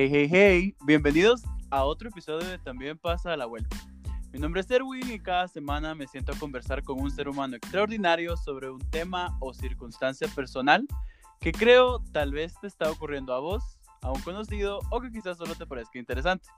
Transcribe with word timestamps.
Hey, 0.00 0.08
hey, 0.12 0.28
hey, 0.30 0.76
bienvenidos 0.84 1.42
a 1.70 1.82
otro 1.82 2.08
episodio 2.08 2.46
de 2.46 2.58
También 2.58 2.96
pasa 2.96 3.32
a 3.32 3.36
la 3.36 3.46
vuelta. 3.46 3.76
Mi 4.32 4.38
nombre 4.38 4.60
es 4.60 4.70
Erwin 4.70 5.10
y 5.10 5.18
cada 5.18 5.48
semana 5.48 5.92
me 5.96 6.06
siento 6.06 6.30
a 6.30 6.38
conversar 6.38 6.84
con 6.84 7.00
un 7.00 7.10
ser 7.10 7.28
humano 7.28 7.56
extraordinario 7.56 8.36
sobre 8.36 8.70
un 8.70 8.78
tema 8.90 9.36
o 9.40 9.52
circunstancia 9.52 10.28
personal 10.28 10.86
que 11.40 11.50
creo 11.50 12.00
tal 12.12 12.30
vez 12.30 12.54
te 12.60 12.68
está 12.68 12.88
ocurriendo 12.88 13.34
a 13.34 13.40
vos, 13.40 13.80
a 14.00 14.12
un 14.12 14.20
conocido 14.20 14.78
o 14.92 15.00
que 15.00 15.10
quizás 15.10 15.36
solo 15.36 15.56
te 15.56 15.66
parezca 15.66 15.98
interesante. 15.98 16.48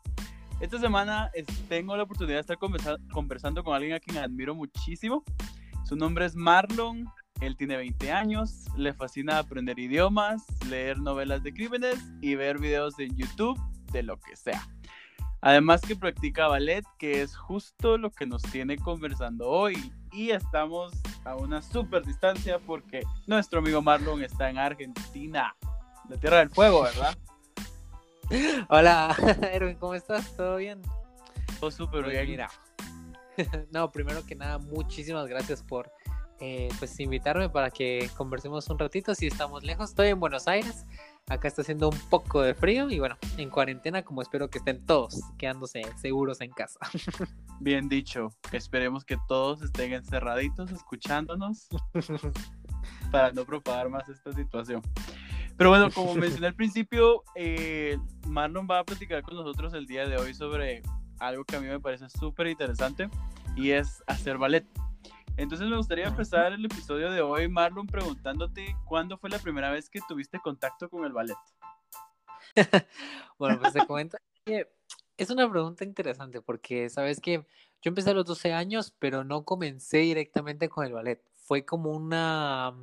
Esta 0.61 0.79
semana 0.79 1.31
tengo 1.71 1.97
la 1.97 2.03
oportunidad 2.03 2.37
de 2.37 2.41
estar 2.43 2.59
conversando 3.11 3.65
con 3.65 3.75
alguien 3.75 3.95
a 3.95 4.01
quien 4.01 4.19
admiro 4.19 4.55
muchísimo. 4.55 5.25
Su 5.87 5.97
nombre 5.97 6.27
es 6.27 6.37
Marlon, 6.37 7.07
él 7.41 7.57
tiene 7.57 7.77
20 7.77 8.13
años, 8.13 8.67
le 8.77 8.93
fascina 8.93 9.39
aprender 9.39 9.79
idiomas, 9.79 10.45
leer 10.69 10.99
novelas 10.99 11.43
de 11.43 11.53
crímenes 11.53 11.99
y 12.21 12.35
ver 12.35 12.59
videos 12.59 12.99
en 12.99 13.17
YouTube 13.17 13.59
de 13.93 14.03
lo 14.03 14.19
que 14.21 14.37
sea. 14.37 14.69
Además 15.43 15.81
que 15.81 15.97
practica 15.97 16.49
ballet, 16.49 16.85
que 16.99 17.23
es 17.23 17.35
justo 17.35 17.97
lo 17.97 18.11
que 18.11 18.27
nos 18.27 18.43
tiene 18.43 18.77
conversando 18.77 19.49
hoy. 19.49 19.93
Y 20.13 20.31
estamos 20.31 20.93
a 21.25 21.35
una 21.37 21.63
super 21.63 22.05
distancia 22.05 22.59
porque 22.59 23.05
nuestro 23.27 23.61
amigo 23.61 23.81
Marlon 23.81 24.23
está 24.23 24.51
en 24.51 24.59
Argentina, 24.59 25.57
la 26.09 26.17
Tierra 26.17 26.39
del 26.39 26.51
Fuego, 26.51 26.83
¿verdad? 26.83 27.17
Hola, 28.69 29.17
Erwin, 29.53 29.77
¿cómo 29.77 29.95
estás? 29.95 30.37
¿Todo 30.37 30.57
bien? 30.57 30.83
Todo 31.59 31.71
súper 31.71 32.09
bien. 32.09 32.27
Mira. 32.27 32.51
No, 33.71 33.91
primero 33.91 34.27
que 34.27 34.35
nada, 34.35 34.59
muchísimas 34.59 35.27
gracias 35.27 35.63
por 35.63 35.91
eh, 36.41 36.69
pues 36.79 36.99
invitarme 37.01 37.49
para 37.49 37.71
que 37.71 38.11
conversemos 38.17 38.69
un 38.69 38.79
ratito. 38.79 39.15
Si 39.15 39.27
estamos 39.27 39.63
lejos, 39.63 39.91
estoy 39.91 40.09
en 40.09 40.21
Buenos 40.21 40.49
Aires. 40.49 40.87
Acá 41.29 41.49
está 41.49 41.63
haciendo 41.63 41.91
un 41.91 41.99
poco 42.09 42.43
de 42.43 42.55
frío 42.55 42.91
y 42.91 42.99
bueno, 42.99 43.17
en 43.37 43.51
cuarentena, 43.51 44.03
como 44.03 44.23
espero 44.23 44.49
que 44.49 44.59
estén 44.59 44.85
todos 44.85 45.21
quedándose 45.39 45.83
seguros 45.97 46.41
en 46.41 46.51
casa. 46.51 46.81
Bien 47.61 47.89
dicho. 47.89 48.29
Esperemos 48.53 49.05
que 49.05 49.17
todos 49.29 49.63
estén 49.63 49.93
encerraditos 49.93 50.73
escuchándonos 50.73 51.69
para 53.13 53.33
no 53.33 53.45
propagar 53.45 53.89
más 53.91 54.09
esta 54.09 54.33
situación. 54.33 54.83
Pero 55.57 55.71
bueno, 55.71 55.91
como 55.91 56.15
mencioné 56.15 56.47
al 56.47 56.55
principio, 56.55 57.23
eh, 57.35 57.99
Marlon 58.27 58.67
va 58.69 58.79
a 58.79 58.85
platicar 58.85 59.23
con 59.23 59.35
nosotros 59.35 59.75
el 59.75 59.87
día 59.87 60.09
de 60.09 60.17
hoy 60.17 60.33
sobre 60.33 60.81
algo 61.19 61.45
que 61.45 61.57
a 61.57 61.61
mí 61.61 61.67
me 61.67 61.79
parece 61.79 62.09
súper 62.09 62.47
interesante 62.47 63.11
y 63.57 63.73
es 63.73 64.03
hacer 64.07 64.39
ballet. 64.39 64.67
Entonces 65.37 65.69
me 65.69 65.77
gustaría 65.77 66.07
empezar 66.07 66.53
el 66.53 66.65
episodio 66.65 67.11
de 67.11 67.23
hoy, 67.23 67.49
Marlon, 67.49 67.87
preguntándote 67.87 68.77
cuándo 68.87 69.17
fue 69.19 69.31
la 69.31 69.39
primera 69.39 69.71
vez 69.71 69.89
que 69.89 70.01
tuviste 70.07 70.39
contacto 70.41 70.89
con 70.89 71.05
el 71.05 71.13
ballet. 71.13 71.37
bueno, 73.39 73.59
pues 73.61 73.73
te 73.73 73.87
comento 73.87 74.19
que 74.45 74.69
es 75.17 75.31
una 75.31 75.51
pregunta 75.51 75.85
interesante 75.85 76.41
porque 76.41 76.89
sabes 76.89 77.21
que 77.21 77.47
yo 77.83 77.89
empecé 77.89 78.11
a 78.11 78.15
los 78.15 78.27
12 78.27 78.53
años, 78.53 78.95
pero 78.99 79.25
no 79.25 79.45
comencé 79.45 79.99
directamente 79.99 80.69
con 80.69 80.87
el 80.87 80.93
ballet. 80.93 81.23
Fue 81.35 81.65
como 81.65 81.91
una 81.91 82.75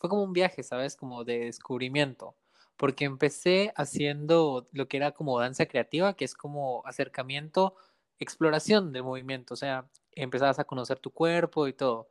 fue 0.00 0.08
como 0.08 0.22
un 0.22 0.32
viaje, 0.32 0.62
¿sabes? 0.62 0.96
Como 0.96 1.24
de 1.24 1.40
descubrimiento. 1.40 2.34
Porque 2.76 3.04
empecé 3.04 3.72
haciendo 3.76 4.66
lo 4.72 4.88
que 4.88 4.96
era 4.96 5.12
como 5.12 5.38
danza 5.38 5.66
creativa, 5.66 6.14
que 6.14 6.24
es 6.24 6.34
como 6.34 6.82
acercamiento, 6.86 7.74
exploración 8.18 8.92
del 8.92 9.04
movimiento. 9.04 9.52
O 9.54 9.56
sea, 9.58 9.90
empezabas 10.12 10.58
a 10.58 10.64
conocer 10.64 10.98
tu 10.98 11.10
cuerpo 11.10 11.68
y 11.68 11.72
todo. 11.72 12.08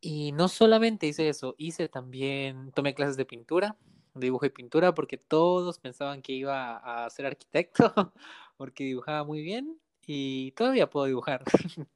Y 0.00 0.32
no 0.32 0.48
solamente 0.48 1.06
hice 1.06 1.28
eso, 1.28 1.54
hice 1.58 1.88
también, 1.88 2.72
tomé 2.72 2.94
clases 2.94 3.16
de 3.16 3.24
pintura, 3.24 3.76
dibujo 4.14 4.46
y 4.46 4.50
pintura, 4.50 4.94
porque 4.94 5.16
todos 5.16 5.78
pensaban 5.78 6.22
que 6.22 6.32
iba 6.32 6.76
a 6.76 7.08
ser 7.10 7.26
arquitecto, 7.26 7.84
porque 8.56 8.84
dibujaba 8.84 9.24
muy 9.24 9.42
bien 9.42 9.78
y 10.06 10.52
todavía 10.52 10.90
puedo 10.90 11.06
dibujar. 11.06 11.42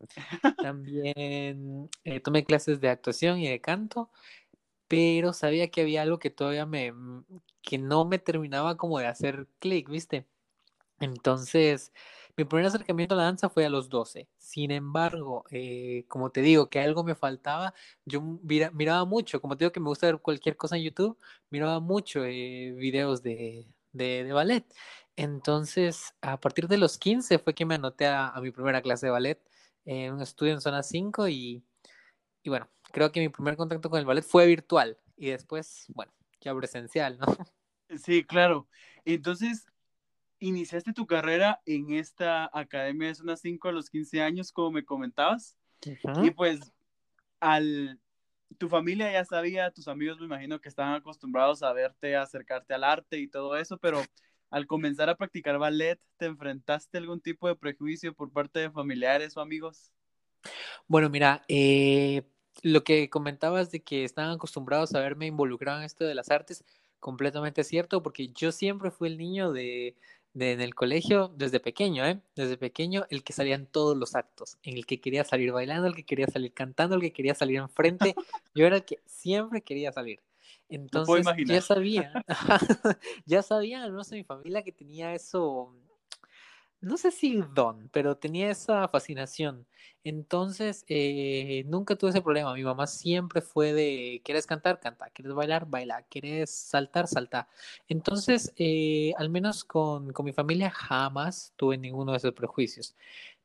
también 0.63 1.91
eh, 2.05 2.21
tomé 2.21 2.45
clases 2.45 2.81
de 2.81 2.89
actuación 2.89 3.39
y 3.41 3.49
de 3.49 3.61
canto, 3.61 4.11
pero 4.89 5.33
sabía 5.33 5.71
que 5.71 5.83
había 5.83 6.03
algo 6.03 6.19
que 6.19 6.31
todavía 6.31 6.67
me, 6.67 6.95
que 7.63 7.79
no 7.79 8.05
me 8.07 8.19
terminaba 8.19 8.77
como 8.77 8.99
de 8.99 9.07
hacer 9.07 9.47
clic, 9.59 9.89
¿viste? 9.91 10.27
Entonces, 11.01 11.93
mi 12.39 12.45
primer 12.45 12.67
acercamiento 12.67 13.15
a 13.15 13.19
la 13.19 13.25
danza 13.25 13.49
fue 13.49 13.67
a 13.67 13.69
los 13.69 13.89
12. 13.89 14.29
Sin 14.39 14.71
embargo, 14.71 15.45
eh, 15.51 16.05
como 16.07 16.31
te 16.31 16.41
digo, 16.41 16.71
que 16.71 16.79
algo 16.79 17.03
me 17.03 17.17
faltaba, 17.17 17.75
yo 18.05 18.23
miraba 18.23 19.05
mucho, 19.05 19.41
como 19.41 19.57
te 19.57 19.65
digo 19.65 19.73
que 19.73 19.81
me 19.81 19.89
gusta 19.89 20.07
ver 20.07 20.21
cualquier 20.21 20.57
cosa 20.57 20.77
en 20.77 20.85
YouTube, 20.85 21.19
miraba 21.51 21.81
mucho 21.81 22.25
eh, 22.25 22.73
videos 22.77 23.25
de, 23.25 23.67
de, 23.93 24.33
ballet. 24.33 24.65
Entonces, 25.17 26.15
a 26.21 26.39
partir 26.39 26.69
de 26.69 26.79
los 26.79 26.97
15 26.97 27.41
fue 27.41 27.55
que 27.55 27.67
me 27.67 27.75
anoté 27.75 28.07
a, 28.07 28.33
mi 28.41 28.53
primera 28.53 28.83
clase 28.83 29.07
de 29.07 29.13
ballet 29.13 29.41
en 29.85 30.15
un 30.15 30.23
estudio 30.23 30.53
en 30.53 30.61
zona 30.61 30.85
5 30.85 31.27
y, 31.27 31.65
y 32.45 32.51
bueno, 32.51 32.69
creo 32.93 33.11
que 33.11 33.19
mi 33.21 33.31
primer 33.31 33.57
contacto 33.57 33.91
con 33.91 33.99
el 33.99 34.07
ballet 34.07 34.23
fue 34.23 34.47
virtual 34.47 34.97
y 35.17 35.31
después, 35.31 35.87
bueno, 35.89 36.13
ya 36.41 36.55
presencial, 36.55 37.19
¿no? 37.19 37.27
Sí, 37.97 38.23
claro. 38.23 38.69
Entonces, 39.05 39.67
iniciaste 40.41 40.93
tu 40.93 41.07
carrera 41.07 41.61
en 41.67 41.91
esta 41.93 42.51
academia 42.53 43.09
de 43.09 43.15
Zona 43.15 43.37
5 43.37 43.69
a 43.69 43.73
los 43.73 43.91
15 43.91 44.23
años, 44.23 44.53
como 44.53 44.73
me 44.73 44.85
comentabas. 44.85 45.57
Y 46.23 46.31
pues, 46.31 46.73
al, 47.41 48.01
tu 48.57 48.69
familia 48.69 49.13
ya 49.13 49.25
sabía, 49.25 49.71
tus 49.71 49.89
amigos 49.89 50.19
me 50.19 50.27
imagino 50.27 50.61
que 50.61 50.69
estaban 50.69 50.95
acostumbrados 50.95 51.63
a 51.63 51.73
verte, 51.73 52.17
a 52.17 52.23
acercarte 52.23 52.75
al 52.75 52.85
arte 52.85 53.19
y 53.19 53.29
todo 53.29 53.57
eso, 53.57 53.79
pero 53.79 54.03
al 54.51 54.67
comenzar 54.67 55.09
a 55.11 55.17
practicar 55.17 55.59
ballet, 55.59 56.01
¿te 56.17 56.27
enfrentaste 56.27 56.97
a 56.97 57.01
algún 57.01 57.21
tipo 57.21 57.49
de 57.49 57.57
prejuicio 57.57 58.15
por 58.15 58.33
parte 58.33 58.61
de 58.61 58.71
familiares 58.71 59.37
o 59.37 59.41
amigos? 59.41 59.93
Bueno, 60.87 61.11
mira, 61.11 61.43
eh, 61.49 62.23
lo 62.63 62.83
que 62.83 63.11
comentabas 63.11 63.71
de 63.71 63.81
que 63.81 64.05
estaban 64.05 64.33
acostumbrados 64.33 64.95
a 64.95 65.01
verme 65.01 65.27
involucrado 65.27 65.79
en 65.79 65.85
esto 65.85 66.05
de 66.05 66.15
las 66.15 66.31
artes, 66.31 66.65
completamente 66.99 67.63
cierto, 67.63 68.03
porque 68.03 68.29
yo 68.29 68.51
siempre 68.51 68.91
fui 68.91 69.09
el 69.09 69.19
niño 69.19 69.53
de, 69.53 69.95
en 70.41 70.61
el 70.61 70.75
colegio 70.75 71.33
desde 71.37 71.61
pequeño, 71.61 72.07
¿eh? 72.07 72.21
Desde 72.35 72.57
pequeño, 72.57 73.07
el 73.11 73.25
que 73.25 73.33
salía 73.33 73.55
en 73.55 73.67
todos 73.67 73.97
los 73.97 74.15
actos, 74.15 74.59
en 74.63 74.77
el 74.77 74.87
que 74.87 75.01
quería 75.01 75.25
salir 75.25 75.53
bailando, 75.53 75.87
el 75.89 75.95
que 75.95 76.05
quería 76.05 76.27
salir 76.27 76.53
cantando, 76.53 76.97
el 76.97 77.01
que 77.01 77.13
quería 77.13 77.35
salir 77.35 77.59
enfrente. 77.59 78.15
Yo 78.55 78.67
era 78.67 78.77
el 78.77 78.85
que 78.85 79.01
siempre 79.07 79.63
quería 79.63 79.93
salir. 79.93 80.21
Entonces, 80.69 81.27
ya 81.47 81.63
sabía, 81.63 82.13
ya 83.27 83.43
sabía, 83.43 83.89
no 83.89 84.05
sé, 84.05 84.17
mi 84.17 84.25
familia 84.25 84.63
que 84.63 84.73
tenía 84.73 85.15
eso 85.15 85.75
no 86.81 86.97
sé 86.97 87.11
si 87.11 87.43
don, 87.55 87.89
pero 87.93 88.17
tenía 88.17 88.51
esa 88.51 88.87
fascinación. 88.89 89.67
Entonces, 90.05 90.85
eh, 90.89 91.65
nunca 91.67 91.97
tuve 91.97 92.11
ese 92.11 92.23
problema. 92.23 92.55
Mi 92.55 92.63
mamá 92.63 92.87
siempre 92.87 93.43
fue 93.43 93.73
de, 93.73 94.23
¿quieres 94.25 94.47
cantar? 94.47 94.81
Canta. 94.81 95.11
¿Quieres 95.11 95.35
bailar? 95.35 95.67
Baila. 95.69 96.03
¿Quieres 96.09 96.51
saltar? 96.51 97.09
Salta. 97.09 97.49
Entonces, 97.89 98.53
eh, 98.57 99.13
al 99.19 99.29
menos 99.29 99.65
con, 99.65 100.13
mi 100.25 100.33
familia 100.33 100.71
jamás 100.71 101.53
tuve 101.57 101.79
ninguno 101.79 102.13
de 102.13 102.19
esos 102.19 102.33
prejuicios. 102.33 102.95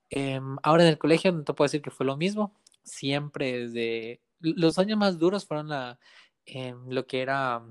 Em, 0.09 0.57
ahora 0.63 0.83
en 0.83 0.89
el 0.89 0.97
colegio 1.00 1.31
no 1.31 1.44
te 1.44 1.53
puedo 1.53 1.65
decir 1.67 1.81
que 1.81 1.91
fue 1.91 2.05
lo 2.05 2.17
mismo. 2.17 2.53
Siempre 2.83 3.67
desde... 3.67 4.21
Los 4.39 4.77
años 4.79 4.97
más 4.97 5.19
duros 5.19 5.45
fueron 5.45 5.69
la, 5.69 6.00
em, 6.45 6.89
lo 6.89 7.07
que 7.07 7.21
era 7.21 7.63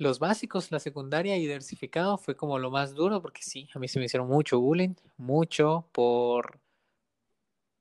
los 0.00 0.18
básicos, 0.18 0.72
la 0.72 0.80
secundaria 0.80 1.36
y 1.36 1.40
diversificado 1.40 2.16
fue 2.16 2.34
como 2.34 2.58
lo 2.58 2.70
más 2.70 2.94
duro 2.94 3.20
porque 3.20 3.42
sí, 3.42 3.68
a 3.74 3.78
mí 3.78 3.86
se 3.86 3.98
me 3.98 4.06
hicieron 4.06 4.28
mucho 4.28 4.58
bullying, 4.58 4.94
mucho 5.18 5.86
por, 5.92 6.58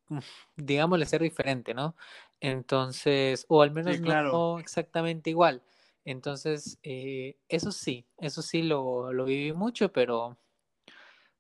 mm, 0.10 0.20
digámosle, 0.58 1.06
ser 1.06 1.22
diferente, 1.22 1.74
¿no? 1.74 1.96
Entonces, 2.42 3.46
o 3.48 3.62
al 3.62 3.72
menos 3.72 4.02
no 4.02 4.60
exactamente 4.60 5.30
igual. 5.30 5.64
Entonces, 6.04 6.78
eh, 6.84 7.38
eso 7.48 7.72
sí, 7.72 8.06
eso 8.18 8.42
sí 8.42 8.64
lo, 8.64 9.14
lo, 9.14 9.24
viví 9.24 9.54
mucho, 9.54 9.94
pero 9.94 10.38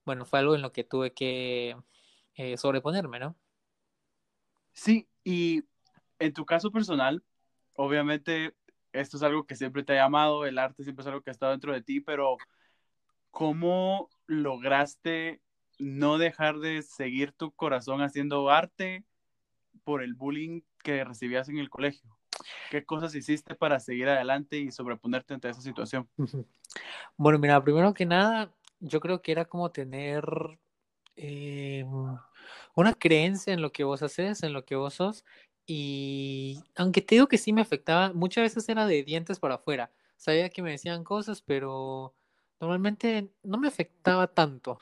bueno, 0.05 0.23
fue 0.23 0.39
algo 0.39 0.55
en 0.55 0.61
lo 0.61 0.71
que 0.71 0.85
tuve 0.85 1.11
que 1.11 1.75
eh, 2.35 2.55
sobreponerme, 2.55 3.19
¿no? 3.19 3.35
Sí, 4.71 5.09
y 5.25 5.61
en 6.19 6.33
tu 6.33 6.45
caso 6.45 6.71
personal, 6.71 7.21
obviamente 7.75 8.53
esto 8.93 9.17
es 9.17 9.23
algo 9.23 9.45
que 9.45 9.55
siempre 9.55 9.83
te 9.83 9.93
ha 9.93 10.03
llamado, 10.03 10.45
el 10.45 10.57
arte 10.57 10.83
siempre 10.83 11.03
es 11.03 11.07
algo 11.07 11.21
que 11.21 11.29
ha 11.29 11.33
estado 11.33 11.51
dentro 11.51 11.73
de 11.73 11.81
ti, 11.81 11.99
pero 12.01 12.37
¿cómo 13.31 14.09
lograste 14.27 15.41
no 15.77 16.17
dejar 16.17 16.59
de 16.59 16.81
seguir 16.81 17.31
tu 17.31 17.51
corazón 17.51 18.01
haciendo 18.01 18.49
arte 18.49 19.05
por 19.83 20.03
el 20.03 20.13
bullying 20.13 20.61
que 20.83 21.03
recibías 21.03 21.49
en 21.49 21.57
el 21.57 21.69
colegio? 21.69 22.17
¿Qué 22.69 22.85
cosas 22.85 23.13
hiciste 23.15 23.55
para 23.55 23.79
seguir 23.79 24.07
adelante 24.07 24.57
y 24.57 24.71
sobreponerte 24.71 25.33
ante 25.33 25.49
esa 25.49 25.61
situación? 25.61 26.07
Bueno, 27.17 27.39
mira, 27.39 27.61
primero 27.63 27.93
que 27.93 28.05
nada, 28.05 28.53
yo 28.79 28.99
creo 28.99 29.21
que 29.21 29.31
era 29.31 29.45
como 29.45 29.71
tener 29.71 30.23
eh, 31.15 31.85
una 32.75 32.93
creencia 32.93 33.53
en 33.53 33.61
lo 33.61 33.71
que 33.71 33.83
vos 33.83 34.01
haces, 34.03 34.43
en 34.43 34.53
lo 34.53 34.63
que 34.63 34.75
vos 34.75 34.93
sos, 34.93 35.25
y 35.71 36.63
aunque 36.75 37.03
te 37.03 37.13
digo 37.13 37.27
que 37.27 37.37
sí 37.37 37.53
me 37.53 37.61
afectaba, 37.61 38.11
muchas 38.11 38.41
veces 38.41 38.67
era 38.69 38.87
de 38.87 39.03
dientes 39.03 39.37
para 39.37 39.55
afuera. 39.55 39.91
Sabía 40.17 40.49
que 40.49 40.63
me 40.63 40.71
decían 40.71 41.03
cosas, 41.03 41.43
pero 41.43 42.15
normalmente 42.59 43.29
no 43.43 43.59
me 43.59 43.67
afectaba 43.67 44.25
tanto. 44.25 44.79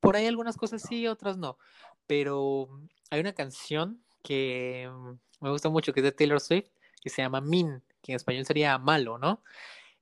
Por 0.00 0.14
ahí 0.14 0.26
algunas 0.26 0.58
cosas 0.58 0.82
sí, 0.82 1.06
otras 1.06 1.38
no. 1.38 1.56
Pero 2.06 2.68
hay 3.08 3.20
una 3.20 3.32
canción 3.32 4.02
que 4.22 4.86
me 5.40 5.48
gusta 5.48 5.70
mucho, 5.70 5.94
que 5.94 6.00
es 6.00 6.04
de 6.04 6.12
Taylor 6.12 6.40
Swift, 6.40 6.68
que 7.00 7.08
se 7.08 7.22
llama 7.22 7.40
Min, 7.40 7.82
que 8.02 8.12
en 8.12 8.16
español 8.16 8.44
sería 8.44 8.76
malo, 8.76 9.16
¿no? 9.16 9.42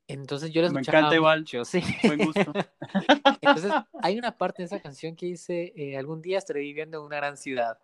Entonces 0.08 0.50
yo 0.50 0.60
la 0.60 0.66
escuchaba 0.66 0.98
Me 0.98 1.00
encanta 1.02 1.14
igual. 1.14 1.40
mucho, 1.42 1.64
sí. 1.64 1.84
Buen 2.02 2.18
gusto. 2.18 2.52
Entonces 3.40 3.72
hay 4.02 4.18
una 4.18 4.36
parte 4.36 4.62
de 4.62 4.66
esa 4.66 4.80
canción 4.80 5.14
que 5.14 5.26
dice, 5.26 5.72
eh, 5.76 5.96
algún 5.96 6.20
día 6.20 6.38
estaré 6.38 6.62
viviendo 6.62 6.98
en 6.98 7.04
una 7.04 7.16
gran 7.18 7.36
ciudad. 7.36 7.78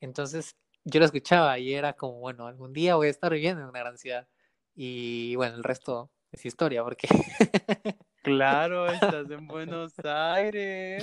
Entonces 0.00 0.56
yo 0.84 1.00
la 1.00 1.06
escuchaba 1.06 1.58
y 1.58 1.74
era 1.74 1.92
como, 1.92 2.18
bueno, 2.20 2.46
algún 2.46 2.72
día 2.72 2.96
voy 2.96 3.08
a 3.08 3.10
estar 3.10 3.32
viviendo 3.32 3.62
en 3.62 3.68
una 3.68 3.78
gran 3.80 3.98
ciudad. 3.98 4.28
Y 4.74 5.34
bueno, 5.36 5.56
el 5.56 5.64
resto 5.64 6.10
es 6.32 6.44
historia, 6.46 6.82
porque... 6.84 7.08
Claro, 8.22 8.86
estás 8.86 9.30
en 9.30 9.46
Buenos 9.46 9.94
Aires. 10.04 11.02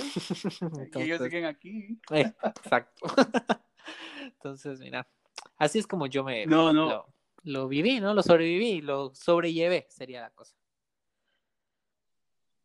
y 0.96 1.02
ellos 1.02 1.20
siguen 1.20 1.46
aquí. 1.46 2.00
eh, 2.12 2.32
exacto. 2.44 3.08
Entonces, 4.22 4.80
mira, 4.80 5.08
así 5.58 5.80
es 5.80 5.88
como 5.88 6.06
yo 6.06 6.24
me 6.24 6.46
No, 6.46 6.72
no. 6.72 6.90
lo, 6.90 7.14
lo 7.44 7.68
viví, 7.68 8.00
¿no? 8.00 8.14
Lo 8.14 8.22
sobreviví, 8.22 8.82
lo 8.82 9.16
sobrellevé, 9.16 9.88
sería 9.90 10.22
la 10.22 10.30
cosa. 10.30 10.56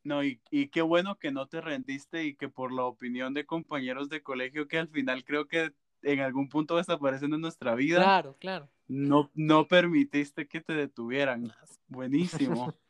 No, 0.04 0.22
y, 0.22 0.42
y 0.50 0.68
qué 0.68 0.82
bueno 0.82 1.18
que 1.18 1.30
no 1.30 1.46
te 1.46 1.62
rendiste 1.62 2.24
y 2.24 2.34
que 2.34 2.50
por 2.50 2.72
la 2.72 2.84
opinión 2.84 3.32
de 3.32 3.46
compañeros 3.46 4.10
de 4.10 4.22
colegio 4.22 4.68
que 4.68 4.78
al 4.78 4.88
final 4.88 5.24
creo 5.24 5.46
que 5.46 5.72
en 6.02 6.20
algún 6.20 6.49
punto 6.49 6.76
desaparecen 6.76 7.31
de 7.31 7.38
nuestra 7.38 7.75
vida, 7.75 8.02
Claro, 8.02 8.37
claro. 8.38 8.69
no, 8.88 9.31
no 9.34 9.66
permitiste 9.69 10.46
que 10.46 10.60
te 10.60 10.75
detuvieran. 10.75 11.52
Buenísimo. 11.88 12.75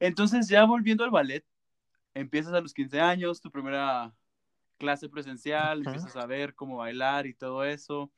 Entonces, 0.00 0.48
ya 0.48 0.64
volviendo 0.64 1.04
al 1.04 1.10
ballet, 1.10 1.44
empiezas 2.14 2.52
a 2.52 2.60
los 2.60 2.74
15 2.74 3.00
años, 3.00 3.40
tu 3.40 3.50
primera 3.50 4.14
clase 4.78 5.08
presencial, 5.08 5.78
empiezas 5.78 6.16
a 6.16 6.26
ver 6.26 6.54
cómo 6.54 6.78
bailar 6.78 7.26
y 7.26 7.34
todo 7.34 7.64
eso. 7.64 8.10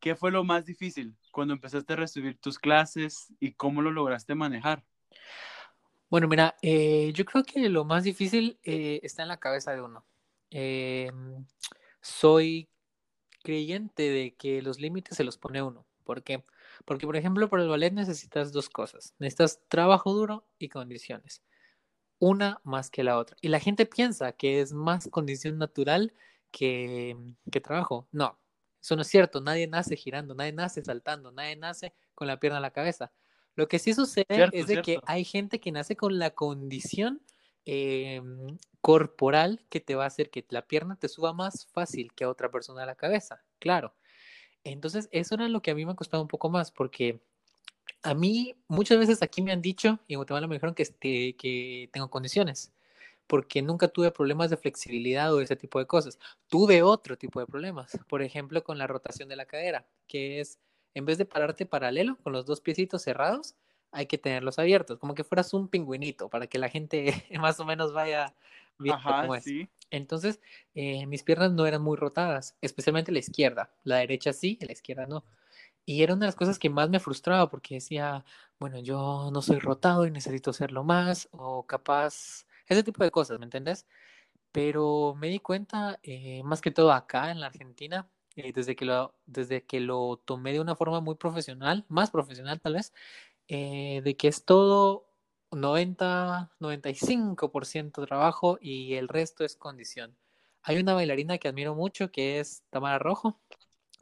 ¿Qué 0.00 0.14
fue 0.14 0.30
lo 0.30 0.44
más 0.44 0.64
difícil 0.64 1.16
cuando 1.32 1.54
empezaste 1.54 1.92
a 1.94 1.96
recibir 1.96 2.38
tus 2.38 2.58
clases 2.58 3.32
y 3.40 3.52
cómo 3.52 3.82
lo 3.82 3.90
lograste 3.90 4.34
manejar? 4.34 4.84
Bueno, 6.08 6.28
mira, 6.28 6.56
eh, 6.62 7.12
yo 7.14 7.24
creo 7.24 7.42
que 7.42 7.68
lo 7.68 7.84
más 7.84 8.04
difícil 8.04 8.58
eh, 8.62 9.00
está 9.02 9.22
en 9.22 9.28
la 9.28 9.40
cabeza 9.40 9.72
de 9.72 9.82
uno. 9.82 10.04
Eh, 10.50 11.10
soy 12.08 12.68
creyente 13.42 14.10
de 14.10 14.34
que 14.34 14.62
los 14.62 14.80
límites 14.80 15.16
se 15.16 15.24
los 15.24 15.38
pone 15.38 15.62
uno. 15.62 15.86
¿Por 16.04 16.22
qué? 16.22 16.44
Porque, 16.84 17.06
por 17.06 17.16
ejemplo, 17.16 17.48
para 17.48 17.62
el 17.62 17.68
ballet 17.68 17.92
necesitas 17.92 18.52
dos 18.52 18.68
cosas. 18.70 19.14
Necesitas 19.18 19.60
trabajo 19.68 20.12
duro 20.12 20.46
y 20.58 20.68
condiciones. 20.68 21.42
Una 22.18 22.60
más 22.64 22.90
que 22.90 23.04
la 23.04 23.18
otra. 23.18 23.36
Y 23.40 23.48
la 23.48 23.60
gente 23.60 23.86
piensa 23.86 24.32
que 24.32 24.60
es 24.60 24.72
más 24.72 25.08
condición 25.08 25.58
natural 25.58 26.14
que, 26.50 27.16
que 27.50 27.60
trabajo. 27.60 28.08
No, 28.10 28.38
eso 28.80 28.96
no 28.96 29.02
es 29.02 29.08
cierto. 29.08 29.40
Nadie 29.40 29.66
nace 29.66 29.96
girando, 29.96 30.34
nadie 30.34 30.52
nace 30.52 30.82
saltando, 30.82 31.30
nadie 31.30 31.56
nace 31.56 31.94
con 32.14 32.26
la 32.26 32.40
pierna 32.40 32.58
a 32.58 32.62
la 32.62 32.72
cabeza. 32.72 33.12
Lo 33.54 33.68
que 33.68 33.78
sí 33.78 33.92
sucede 33.92 34.26
Cierto, 34.28 34.56
es 34.56 34.66
de 34.66 34.82
que 34.82 35.00
hay 35.04 35.24
gente 35.24 35.60
que 35.60 35.72
nace 35.72 35.96
con 35.96 36.18
la 36.18 36.30
condición 36.30 37.20
eh, 37.70 38.22
corporal 38.80 39.60
que 39.68 39.80
te 39.80 39.94
va 39.94 40.04
a 40.04 40.06
hacer 40.06 40.30
que 40.30 40.42
la 40.48 40.62
pierna 40.62 40.96
te 40.96 41.06
suba 41.06 41.34
más 41.34 41.66
fácil 41.66 42.14
que 42.14 42.24
a 42.24 42.30
otra 42.30 42.50
persona 42.50 42.84
a 42.84 42.86
la 42.86 42.94
cabeza, 42.94 43.42
claro. 43.58 43.94
Entonces, 44.64 45.10
eso 45.12 45.34
era 45.34 45.48
lo 45.48 45.60
que 45.60 45.70
a 45.70 45.74
mí 45.74 45.84
me 45.84 45.92
ha 45.92 45.94
costado 45.94 46.22
un 46.22 46.28
poco 46.28 46.48
más, 46.48 46.70
porque 46.70 47.20
a 48.02 48.14
mí 48.14 48.56
muchas 48.68 48.98
veces 48.98 49.22
aquí 49.22 49.42
me 49.42 49.52
han 49.52 49.60
dicho, 49.60 50.00
y 50.08 50.14
en 50.14 50.18
Guatemala 50.18 50.46
me 50.46 50.54
dijeron 50.54 50.74
que, 50.74 50.82
este, 50.82 51.36
que 51.36 51.90
tengo 51.92 52.08
condiciones, 52.08 52.72
porque 53.26 53.60
nunca 53.60 53.88
tuve 53.88 54.12
problemas 54.12 54.48
de 54.48 54.56
flexibilidad 54.56 55.34
o 55.34 55.42
ese 55.42 55.54
tipo 55.54 55.78
de 55.78 55.86
cosas. 55.86 56.18
Tuve 56.48 56.82
otro 56.82 57.18
tipo 57.18 57.38
de 57.38 57.46
problemas, 57.46 57.98
por 58.08 58.22
ejemplo, 58.22 58.64
con 58.64 58.78
la 58.78 58.86
rotación 58.86 59.28
de 59.28 59.36
la 59.36 59.44
cadera, 59.44 59.86
que 60.06 60.40
es, 60.40 60.58
en 60.94 61.04
vez 61.04 61.18
de 61.18 61.26
pararte 61.26 61.66
paralelo 61.66 62.16
con 62.22 62.32
los 62.32 62.46
dos 62.46 62.62
piecitos 62.62 63.02
cerrados, 63.02 63.56
hay 63.92 64.06
que 64.06 64.18
tenerlos 64.18 64.58
abiertos, 64.58 64.98
como 64.98 65.14
que 65.14 65.24
fueras 65.24 65.52
un 65.54 65.68
pingüinito, 65.68 66.28
para 66.28 66.46
que 66.46 66.58
la 66.58 66.68
gente 66.68 67.24
más 67.40 67.60
o 67.60 67.64
menos 67.64 67.92
vaya 67.92 68.34
viendo 68.78 69.02
Ajá, 69.02 69.20
cómo 69.20 69.34
es. 69.34 69.44
sí. 69.44 69.68
Entonces, 69.90 70.40
eh, 70.74 71.06
mis 71.06 71.22
piernas 71.22 71.52
no 71.52 71.66
eran 71.66 71.82
muy 71.82 71.96
rotadas, 71.96 72.56
especialmente 72.60 73.12
la 73.12 73.20
izquierda. 73.20 73.72
La 73.84 73.96
derecha 73.96 74.32
sí, 74.32 74.58
la 74.60 74.72
izquierda 74.72 75.06
no. 75.06 75.24
Y 75.86 76.02
era 76.02 76.14
una 76.14 76.26
de 76.26 76.28
las 76.28 76.36
cosas 76.36 76.58
que 76.58 76.68
más 76.70 76.90
me 76.90 77.00
frustraba 77.00 77.48
porque 77.48 77.76
decía, 77.76 78.24
bueno, 78.60 78.78
yo 78.80 79.30
no 79.32 79.40
soy 79.42 79.58
rotado 79.58 80.06
y 80.06 80.10
necesito 80.10 80.52
serlo 80.52 80.84
más, 80.84 81.28
o 81.32 81.66
capaz, 81.66 82.46
ese 82.66 82.82
tipo 82.82 83.02
de 83.04 83.10
cosas, 83.10 83.38
¿me 83.38 83.46
entendés? 83.46 83.86
Pero 84.52 85.14
me 85.16 85.28
di 85.28 85.40
cuenta, 85.40 85.98
eh, 86.02 86.42
más 86.44 86.60
que 86.60 86.70
todo 86.70 86.92
acá 86.92 87.30
en 87.30 87.40
la 87.40 87.46
Argentina, 87.48 88.10
eh, 88.36 88.52
desde 88.52 88.76
que 88.76 88.84
lo, 88.84 89.14
desde 89.26 89.64
que 89.66 89.80
lo 89.80 90.18
tomé 90.24 90.52
de 90.52 90.60
una 90.60 90.76
forma 90.76 91.00
muy 91.00 91.16
profesional, 91.16 91.84
más 91.88 92.10
profesional 92.10 92.60
tal 92.60 92.74
vez, 92.74 92.92
eh, 93.48 94.02
de 94.04 94.16
que 94.16 94.28
es 94.28 94.44
todo 94.44 95.08
90, 95.50 96.50
95% 96.60 98.06
trabajo 98.06 98.58
y 98.60 98.94
el 98.94 99.08
resto 99.08 99.44
es 99.44 99.56
condición. 99.56 100.16
Hay 100.62 100.78
una 100.78 100.94
bailarina 100.94 101.38
que 101.38 101.48
admiro 101.48 101.74
mucho 101.74 102.10
que 102.10 102.40
es 102.40 102.62
Tamara 102.70 102.98
Rojo, 102.98 103.40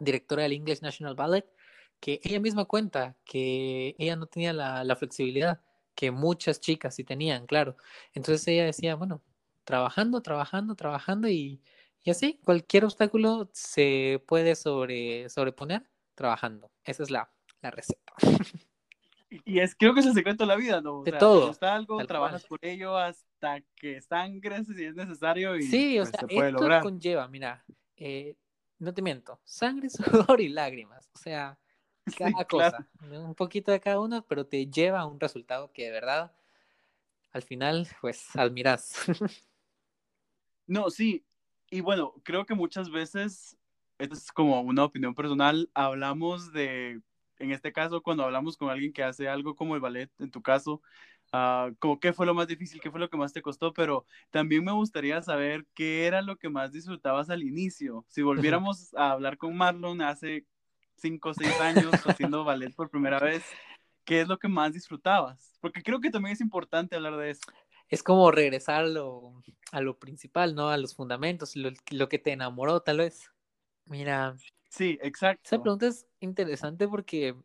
directora 0.01 0.43
del 0.45 0.53
English 0.53 0.83
National 0.83 1.15
Ballet, 1.15 1.47
que 2.01 2.21
ella 2.25 2.41
misma 2.41 2.65
cuenta 2.67 3.17
que 3.25 3.95
ella 3.99 4.17
no 4.17 4.27
tenía 4.27 4.53
la, 4.53 4.85
la 4.85 4.97
flexibilidad 4.97 5.61
que 5.95 6.11
muchas 6.11 6.61
chicas 6.61 6.95
sí 6.95 7.05
tenían, 7.05 7.47
claro. 7.47 7.77
Entonces 8.15 8.47
ella 8.49 8.65
decía, 8.67 8.97
bueno, 8.97 9.23
trabajando, 9.65 10.21
trabajando, 10.23 10.75
trabajando 10.77 11.29
y, 11.29 11.63
y 12.03 12.11
así, 12.11 12.41
cualquier 12.45 12.85
obstáculo 12.85 13.49
se 13.53 14.23
puede 14.27 14.57
sobre, 14.57 15.29
sobreponer 15.31 15.89
trabajando. 16.15 16.71
Esa 16.85 17.03
es 17.03 17.11
la, 17.11 17.31
la 17.63 17.71
receta. 17.71 18.13
Y 19.45 19.61
es, 19.61 19.75
creo 19.75 19.95
que 19.95 20.01
es 20.01 20.07
el 20.07 20.15
secreto 20.15 20.45
de 20.45 20.49
la 20.49 20.57
vida, 20.57 20.81
¿no? 20.81 21.01
O 21.01 21.05
De 21.05 21.11
sea, 21.11 21.19
todo, 21.19 21.41
te 21.43 21.47
gusta 21.49 21.75
algo, 21.75 21.97
tal 21.97 22.07
trabajas 22.07 22.43
cual. 22.43 22.49
por 22.49 22.59
ello 22.63 22.97
hasta 22.97 23.61
que 23.77 24.01
sangres 24.01 24.67
si 24.69 24.85
es 24.85 24.95
necesario 24.95 25.57
y 25.57 25.63
Sí, 25.63 25.99
o 25.99 26.03
pues, 26.03 26.11
sea, 26.11 26.21
se 26.21 26.29
puede 26.29 26.51
esto 26.51 26.61
lograr. 26.61 26.83
conlleva, 26.83 27.29
mira, 27.29 27.65
eh, 27.97 28.37
no 28.79 28.93
te 28.95 29.03
miento, 29.03 29.41
sangre, 29.45 29.89
sudor 30.31 30.41
y 30.41 30.49
lágrimas. 30.49 31.11
O 31.15 31.19
sea, 31.19 31.59
cada 32.19 32.45
cosa, 32.47 32.89
un 33.01 33.35
poquito 33.35 33.73
de 33.73 33.81
cada 33.81 34.01
uno, 34.01 34.25
pero 34.27 34.47
te 34.47 34.67
lleva 34.67 35.01
a 35.01 35.07
un 35.07 35.21
resultado 35.21 35.73
que 35.73 35.85
de 35.85 35.91
verdad, 35.93 36.33
al 37.33 37.43
final, 37.43 37.89
pues, 38.01 38.35
admiras. 38.37 38.95
No, 40.67 40.91
sí. 40.91 41.25
Y 41.71 41.81
bueno, 41.81 42.15
creo 42.25 42.45
que 42.47 42.55
muchas 42.55 42.91
veces, 42.91 43.57
esto 43.99 44.15
es 44.15 44.33
como 44.33 44.61
una 44.61 44.85
opinión 44.85 45.15
personal, 45.15 45.71
hablamos 45.75 46.53
de, 46.53 47.01
en 47.39 47.53
este 47.53 47.73
caso, 47.73 48.03
cuando 48.03 48.25
hablamos 48.25 48.57
con 48.57 48.71
alguien 48.71 48.93
que 48.93 49.03
hace 49.03 49.29
algo 49.29 49.55
como 49.55 49.75
el 49.75 49.81
ballet, 49.81 50.11
en 50.19 50.31
tu 50.31 50.43
caso, 50.43 50.83
como 51.79 52.01
qué 52.01 52.13
fue 52.13 52.27
lo 52.27 52.35
más 52.35 52.47
difícil, 52.47 52.81
qué 52.81 52.91
fue 52.91 53.01
lo 53.01 53.11
que 53.11 53.17
más 53.17 53.33
te 53.33 53.43
costó, 53.43 53.73
pero 53.73 54.07
también 54.31 54.65
me 54.65 54.73
gustaría 54.73 55.21
saber 55.23 55.67
qué 55.75 56.07
era 56.07 56.23
lo 56.23 56.37
que 56.37 56.49
más 56.49 56.73
disfrutabas 56.73 57.31
al 57.31 57.43
inicio. 57.43 58.05
Si 58.09 58.23
volviéramos 58.23 58.95
a 58.95 59.13
hablar 59.13 59.37
con 59.37 59.57
Marlon 59.57 60.01
hace 60.03 60.47
cinco 60.97 61.31
o 61.31 61.35
seis 61.35 61.53
años 61.61 61.95
haciendo 62.07 62.45
ballet 62.45 62.75
por 62.75 62.89
primera 62.89 63.19
vez, 63.19 63.45
¿qué 64.05 64.21
es 64.23 64.29
lo 64.29 64.39
que 64.39 64.49
más 64.49 64.73
disfrutabas? 64.73 65.59
Porque 65.61 65.83
creo 65.83 66.01
que 66.01 66.11
también 66.11 66.33
es 66.33 66.41
importante 66.41 66.97
hablar 66.97 67.17
de 67.17 67.31
eso. 67.31 67.43
Es 67.89 68.03
como 68.03 68.31
regresar 68.31 68.85
a 68.85 68.89
lo, 68.89 69.43
a 69.73 69.81
lo 69.81 69.99
principal, 69.99 70.55
¿no? 70.55 70.71
A 70.71 70.77
los 70.77 70.97
fundamentos, 70.97 71.55
lo, 71.55 71.71
lo 71.91 72.09
que 72.09 72.19
te 72.19 72.33
enamoró, 72.33 72.81
tal 72.81 72.99
vez. 72.99 73.31
Mira, 73.85 74.37
Sí, 74.69 74.99
esa 75.45 75.59
exacto. 75.59 75.61
pregunta 75.61 75.87
es 75.87 76.07
interesante 76.21 76.89
porque 76.89 77.37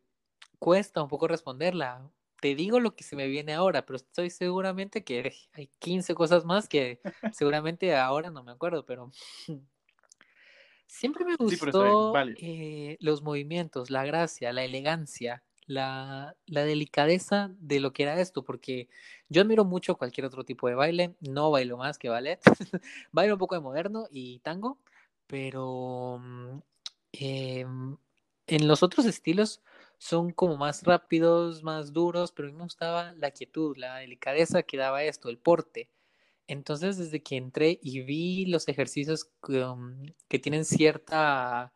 cuesta 0.59 1.03
un 1.03 1.09
poco 1.09 1.27
responderla. 1.27 2.11
Te 2.41 2.55
digo 2.55 2.79
lo 2.79 2.95
que 2.95 3.03
se 3.03 3.15
me 3.17 3.27
viene 3.27 3.53
ahora, 3.53 3.85
pero 3.85 3.97
estoy 3.97 4.29
seguramente 4.31 5.03
que 5.03 5.33
hay 5.53 5.69
15 5.79 6.15
cosas 6.15 6.45
más 6.45 6.69
que 6.69 7.01
seguramente 7.31 7.95
ahora 7.97 8.31
no 8.31 8.43
me 8.43 8.51
acuerdo, 8.53 8.85
pero 8.85 9.11
siempre 10.87 11.25
me 11.25 11.35
Sí, 11.47 11.57
gustó 11.57 12.11
vale. 12.11 12.35
eh, 12.35 12.97
los 12.99 13.21
movimientos, 13.21 13.89
la 13.89 14.05
gracia, 14.05 14.53
la 14.53 14.63
elegancia, 14.63 15.43
la, 15.65 16.35
la 16.45 16.63
delicadeza 16.63 17.51
de 17.59 17.79
lo 17.79 17.93
que 17.93 18.03
era 18.03 18.19
esto, 18.19 18.43
porque 18.43 18.89
yo 19.29 19.41
admiro 19.41 19.65
mucho 19.65 19.97
cualquier 19.97 20.25
otro 20.25 20.43
tipo 20.45 20.67
de 20.67 20.75
baile, 20.75 21.15
no 21.21 21.51
bailo 21.51 21.77
más 21.77 21.97
que 21.97 22.09
ballet, 22.09 22.41
bailo 23.11 23.33
un 23.35 23.39
poco 23.39 23.55
de 23.55 23.61
moderno 23.61 24.05
y 24.11 24.39
tango, 24.39 24.79
pero 25.27 26.21
em, 27.13 27.97
en 28.47 28.67
los 28.67 28.83
otros 28.83 29.05
estilos 29.05 29.61
son 29.97 30.31
como 30.31 30.57
más 30.57 30.83
rápidos, 30.83 31.63
más 31.63 31.93
duros, 31.93 32.31
pero 32.31 32.47
a 32.49 32.51
mí 32.51 32.57
me 32.57 32.63
gustaba 32.63 33.13
la 33.13 33.31
quietud, 33.31 33.77
la 33.77 33.97
delicadeza 33.97 34.63
que 34.63 34.77
daba 34.77 35.03
esto, 35.03 35.29
el 35.29 35.37
porte. 35.37 35.89
Entonces, 36.47 36.97
desde 36.97 37.23
que 37.23 37.37
entré 37.37 37.79
y 37.81 38.01
vi 38.01 38.45
los 38.47 38.67
ejercicios 38.67 39.25
que, 39.45 39.63
um, 39.63 40.05
que 40.27 40.39
tienen 40.39 40.65
cierta 40.65 41.73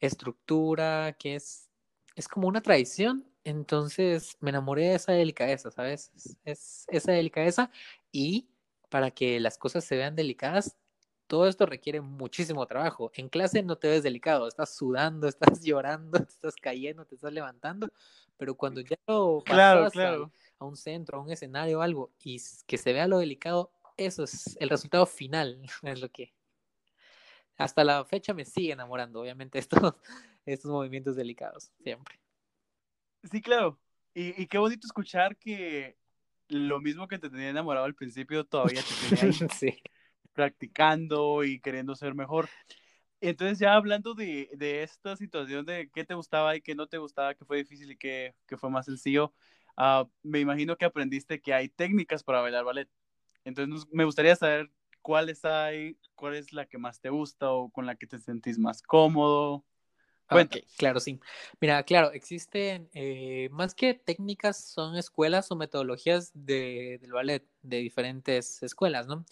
estructura, 0.00 1.16
que 1.18 1.36
es, 1.36 1.70
es 2.16 2.28
como 2.28 2.48
una 2.48 2.62
tradición, 2.62 3.26
Entonces 3.44 4.36
me 4.40 4.50
enamoré 4.50 4.88
de 4.88 4.94
esa 4.96 5.12
delicadeza, 5.12 5.70
¿sabes? 5.70 6.12
Es, 6.44 6.84
esa 6.88 7.12
delicadeza 7.12 7.70
y 8.12 8.50
para 8.90 9.10
que 9.12 9.40
las 9.40 9.56
cosas 9.58 9.84
se 9.84 9.96
vean 9.96 10.16
delicadas, 10.16 10.76
todo 11.30 11.46
esto 11.46 11.64
requiere 11.64 12.00
muchísimo 12.00 12.66
trabajo. 12.66 13.12
En 13.14 13.28
clase 13.28 13.62
no 13.62 13.78
te 13.78 13.86
ves 13.86 14.02
delicado, 14.02 14.48
estás 14.48 14.74
sudando, 14.74 15.28
estás 15.28 15.62
llorando, 15.62 16.18
estás 16.18 16.56
cayendo, 16.56 17.06
te 17.06 17.14
estás 17.14 17.32
levantando, 17.32 17.88
pero 18.36 18.56
cuando 18.56 18.80
ya 18.80 18.96
lo 19.06 19.44
pasas 19.46 19.96
A, 19.96 20.64
un 20.64 20.76
centro, 20.76 21.18
a 21.18 21.20
un 21.20 21.30
escenario 21.30 21.78
o 21.78 21.82
algo 21.82 22.10
y 22.24 22.40
que 22.66 22.76
se 22.76 22.92
vea 22.92 23.06
lo 23.06 23.20
delicado, 23.20 23.70
eso 23.96 24.24
es 24.24 24.56
el 24.60 24.68
resultado 24.68 25.06
final, 25.06 25.62
es 25.84 26.00
lo 26.00 26.08
que 26.08 26.34
hasta 27.56 27.84
la 27.84 28.04
fecha 28.04 28.34
me 28.34 28.44
sigue 28.44 28.72
enamorando, 28.72 29.20
obviamente, 29.20 29.58
estos, 29.60 29.94
estos 30.44 30.68
movimientos 30.68 31.14
delicados, 31.14 31.70
siempre. 31.80 32.18
Sí, 33.30 33.40
claro. 33.40 33.78
Y, 34.14 34.42
y, 34.42 34.48
qué 34.48 34.58
bonito 34.58 34.84
escuchar 34.84 35.36
que 35.36 35.96
lo 36.48 36.80
mismo 36.80 37.06
que 37.06 37.20
te 37.20 37.30
tenía 37.30 37.50
enamorado 37.50 37.86
al 37.86 37.94
principio 37.94 38.44
todavía 38.44 38.82
te 38.82 39.16
tenía 39.16 39.48
sí. 39.50 39.80
Practicando 40.32 41.44
y 41.44 41.60
queriendo 41.60 41.94
ser 41.94 42.14
mejor. 42.14 42.48
Entonces 43.20 43.58
ya 43.58 43.74
hablando 43.74 44.14
de, 44.14 44.48
de, 44.54 44.82
esta 44.82 45.16
situación 45.16 45.66
de 45.66 45.90
qué 45.92 46.04
te 46.04 46.14
gustaba 46.14 46.56
y 46.56 46.62
qué 46.62 46.74
no 46.74 46.86
te 46.86 46.98
gustaba, 46.98 47.34
qué 47.34 47.44
fue 47.44 47.58
difícil 47.58 47.90
y 47.90 47.96
qué, 47.96 48.34
qué 48.46 48.56
fue 48.56 48.70
más 48.70 48.86
sencillo, 48.86 49.34
uh, 49.76 50.08
me 50.22 50.40
imagino 50.40 50.76
que 50.76 50.86
aprendiste 50.86 51.40
que 51.40 51.52
hay 51.52 51.68
técnicas 51.68 52.22
para 52.22 52.40
bailar 52.40 52.64
ballet. 52.64 52.88
Entonces 53.44 53.86
me 53.92 54.04
gustaría 54.04 54.36
saber 54.36 54.70
cuáles 55.02 55.44
hay, 55.44 55.98
cuál 56.14 56.34
es 56.34 56.52
la 56.52 56.66
que 56.66 56.78
más 56.78 57.00
te 57.00 57.10
gusta 57.10 57.50
o 57.50 57.70
con 57.70 57.84
la 57.84 57.96
que 57.96 58.06
te 58.06 58.18
sentís 58.18 58.58
más 58.58 58.82
cómodo. 58.82 59.64
Okay, 60.30 60.64
claro, 60.76 61.00
sí. 61.00 61.18
Mira, 61.60 61.82
claro, 61.82 62.12
existen 62.12 62.88
eh, 62.94 63.48
más 63.50 63.74
que 63.74 63.94
técnicas, 63.94 64.64
son 64.64 64.96
escuelas 64.96 65.50
o 65.50 65.56
metodologías 65.56 66.30
de, 66.34 66.98
del 67.00 67.12
ballet 67.12 67.44
de 67.62 67.78
diferentes 67.78 68.62
escuelas, 68.62 69.08
¿no? 69.08 69.24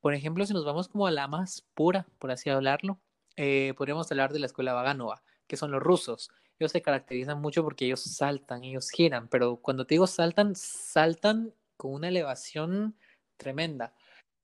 Por 0.00 0.14
ejemplo, 0.14 0.46
si 0.46 0.54
nos 0.54 0.64
vamos 0.64 0.88
como 0.88 1.06
a 1.06 1.10
la 1.10 1.28
más 1.28 1.62
pura, 1.74 2.06
por 2.18 2.30
así 2.30 2.50
hablarlo, 2.50 2.98
eh, 3.36 3.74
podríamos 3.76 4.10
hablar 4.10 4.32
de 4.32 4.38
la 4.38 4.46
escuela 4.46 4.72
Vaganova, 4.72 5.22
que 5.46 5.56
son 5.56 5.70
los 5.70 5.82
rusos. 5.82 6.30
Ellos 6.58 6.72
se 6.72 6.82
caracterizan 6.82 7.40
mucho 7.40 7.62
porque 7.62 7.86
ellos 7.86 8.02
saltan, 8.02 8.64
ellos 8.64 8.90
giran, 8.90 9.28
pero 9.28 9.56
cuando 9.56 9.86
te 9.86 9.94
digo 9.94 10.06
saltan, 10.06 10.54
saltan 10.56 11.52
con 11.76 11.92
una 11.94 12.08
elevación 12.08 12.96
tremenda. 13.36 13.94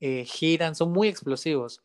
Eh, 0.01 0.25
giran, 0.25 0.75
son 0.75 0.93
muy 0.93 1.09
explosivos. 1.09 1.83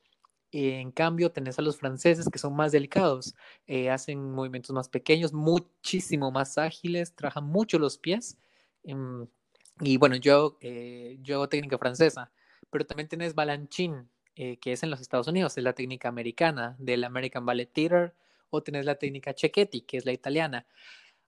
en 0.54 0.92
cambio, 0.92 1.32
tenés 1.32 1.60
a 1.60 1.62
los 1.62 1.78
franceses 1.78 2.28
que 2.30 2.40
son 2.40 2.56
más 2.56 2.74
delicados, 2.74 3.36
eh, 3.68 3.90
hacen 3.90 4.32
movimientos 4.32 4.74
más 4.76 4.90
pequeños, 4.90 5.34
muchísimo 5.34 6.30
más 6.32 6.58
ágiles, 6.58 7.16
trabajan 7.16 7.46
mucho 7.46 7.80
los 7.80 7.98
pies. 7.98 8.38
Em, 8.84 9.28
y 9.80 9.98
bueno, 9.98 10.18
yo, 10.18 10.58
eh, 10.62 11.18
yo 11.22 11.36
hago 11.36 11.50
técnica 11.50 11.78
francesa, 11.78 12.32
pero 12.72 12.86
también 12.86 13.08
tenés 13.08 13.36
Balanchine, 13.36 14.08
que 14.34 14.60
es 14.64 14.82
en 14.82 14.90
los 14.90 15.02
Estados 15.02 15.28
Unidos, 15.28 15.58
es 15.58 15.64
la 15.64 15.74
técnica 15.74 16.10
americana 16.10 16.76
del 16.80 17.04
American 17.04 17.46
Ballet 17.46 17.72
Theater, 17.72 18.16
o 18.50 18.64
tenés 18.64 18.86
la 18.86 18.96
técnica 18.96 19.34
Cecchetti, 19.38 19.82
que 19.82 19.98
es 19.98 20.06
la 20.06 20.14
italiana. 20.14 20.66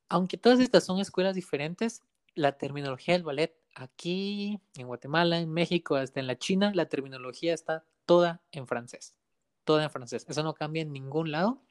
Aunque 0.10 0.38
todas 0.38 0.60
estas 0.60 0.84
son 0.84 1.00
escuelas 1.00 1.36
diferentes, 1.36 2.02
la 2.36 2.58
terminología 2.58 3.14
del 3.14 3.24
ballet 3.24 3.56
aquí, 3.76 4.60
en 4.76 4.88
Guatemala, 4.88 5.40
en 5.40 5.52
México, 5.52 5.96
hasta 5.96 6.20
en 6.20 6.28
la 6.28 6.38
China, 6.38 6.72
la 6.74 6.88
terminología 6.88 7.54
está 7.54 7.86
toda 8.06 8.42
en 8.52 8.68
francés. 8.68 9.16
Toda 9.64 9.84
en 9.84 9.92
francés. 9.92 10.26
Eso 10.28 10.44
no 10.44 10.54
cambia 10.54 10.82
en 10.82 10.92
ningún 10.92 11.32
lado. 11.32 11.62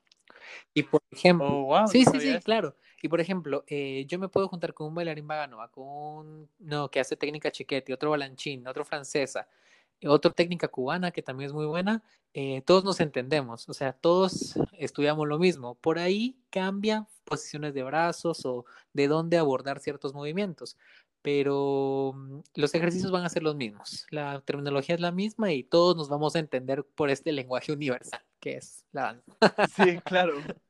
Y 0.75 0.85
por 0.85 1.03
ejemplo, 1.11 1.67
oh, 1.67 1.87
sí, 1.87 2.05
sí, 2.05 2.21
sí, 2.21 2.39
claro. 2.45 2.77
Y 3.03 3.09
por 3.09 3.21
ejemplo, 3.21 3.65
eh, 3.67 4.05
yo 4.07 4.19
me 4.19 4.29
puedo 4.29 4.49
juntar 4.49 4.75
con 4.75 4.87
un 4.89 4.95
bailarín 4.95 5.27
vagano, 5.27 5.59
con 5.71 5.85
un, 5.87 6.51
no, 6.61 6.91
que 6.91 7.01
hace 7.01 7.17
técnica 7.17 7.51
chiquete, 7.51 7.93
otro 7.93 8.11
balanchín, 8.11 8.67
otro 8.67 8.85
francesa, 8.85 9.49
otra 10.05 10.31
técnica 10.31 10.69
cubana 10.69 11.11
que 11.11 11.23
también 11.23 11.49
es 11.49 11.55
muy 11.55 11.67
buena, 11.67 12.03
eh, 12.35 12.63
todos 12.63 12.85
nos 12.85 13.01
entendemos, 13.01 13.69
o 13.69 13.75
sea, 13.75 13.93
todos 13.93 14.55
estudiamos 14.79 15.29
lo 15.29 15.39
mismo. 15.39 15.75
Por 15.77 15.99
ahí 15.99 16.39
cambian 16.51 17.07
posiciones 17.25 17.75
de 17.75 17.83
brazos 17.83 18.45
o 18.47 18.65
de 18.93 19.09
dónde 19.09 19.37
abordar 19.39 19.81
ciertos 19.81 20.15
movimientos, 20.15 20.77
pero 21.23 22.13
mm, 22.15 22.41
los 22.57 22.75
ejercicios 22.75 23.11
van 23.11 23.25
a 23.25 23.29
ser 23.29 23.43
los 23.43 23.57
mismos. 23.57 24.07
La 24.11 24.41
terminología 24.41 24.95
es 24.95 25.01
la 25.01 25.13
misma 25.13 25.53
y 25.53 25.63
todos 25.63 25.97
nos 25.97 26.09
vamos 26.09 26.37
a 26.37 26.41
entender 26.41 26.85
por 26.95 27.11
este 27.11 27.33
lenguaje 27.33 27.73
universal 27.73 28.21
que 28.43 28.57
es 28.57 28.85
la 28.93 29.03
danza. 29.03 29.69
Sí, 29.75 29.99
claro. 30.05 30.35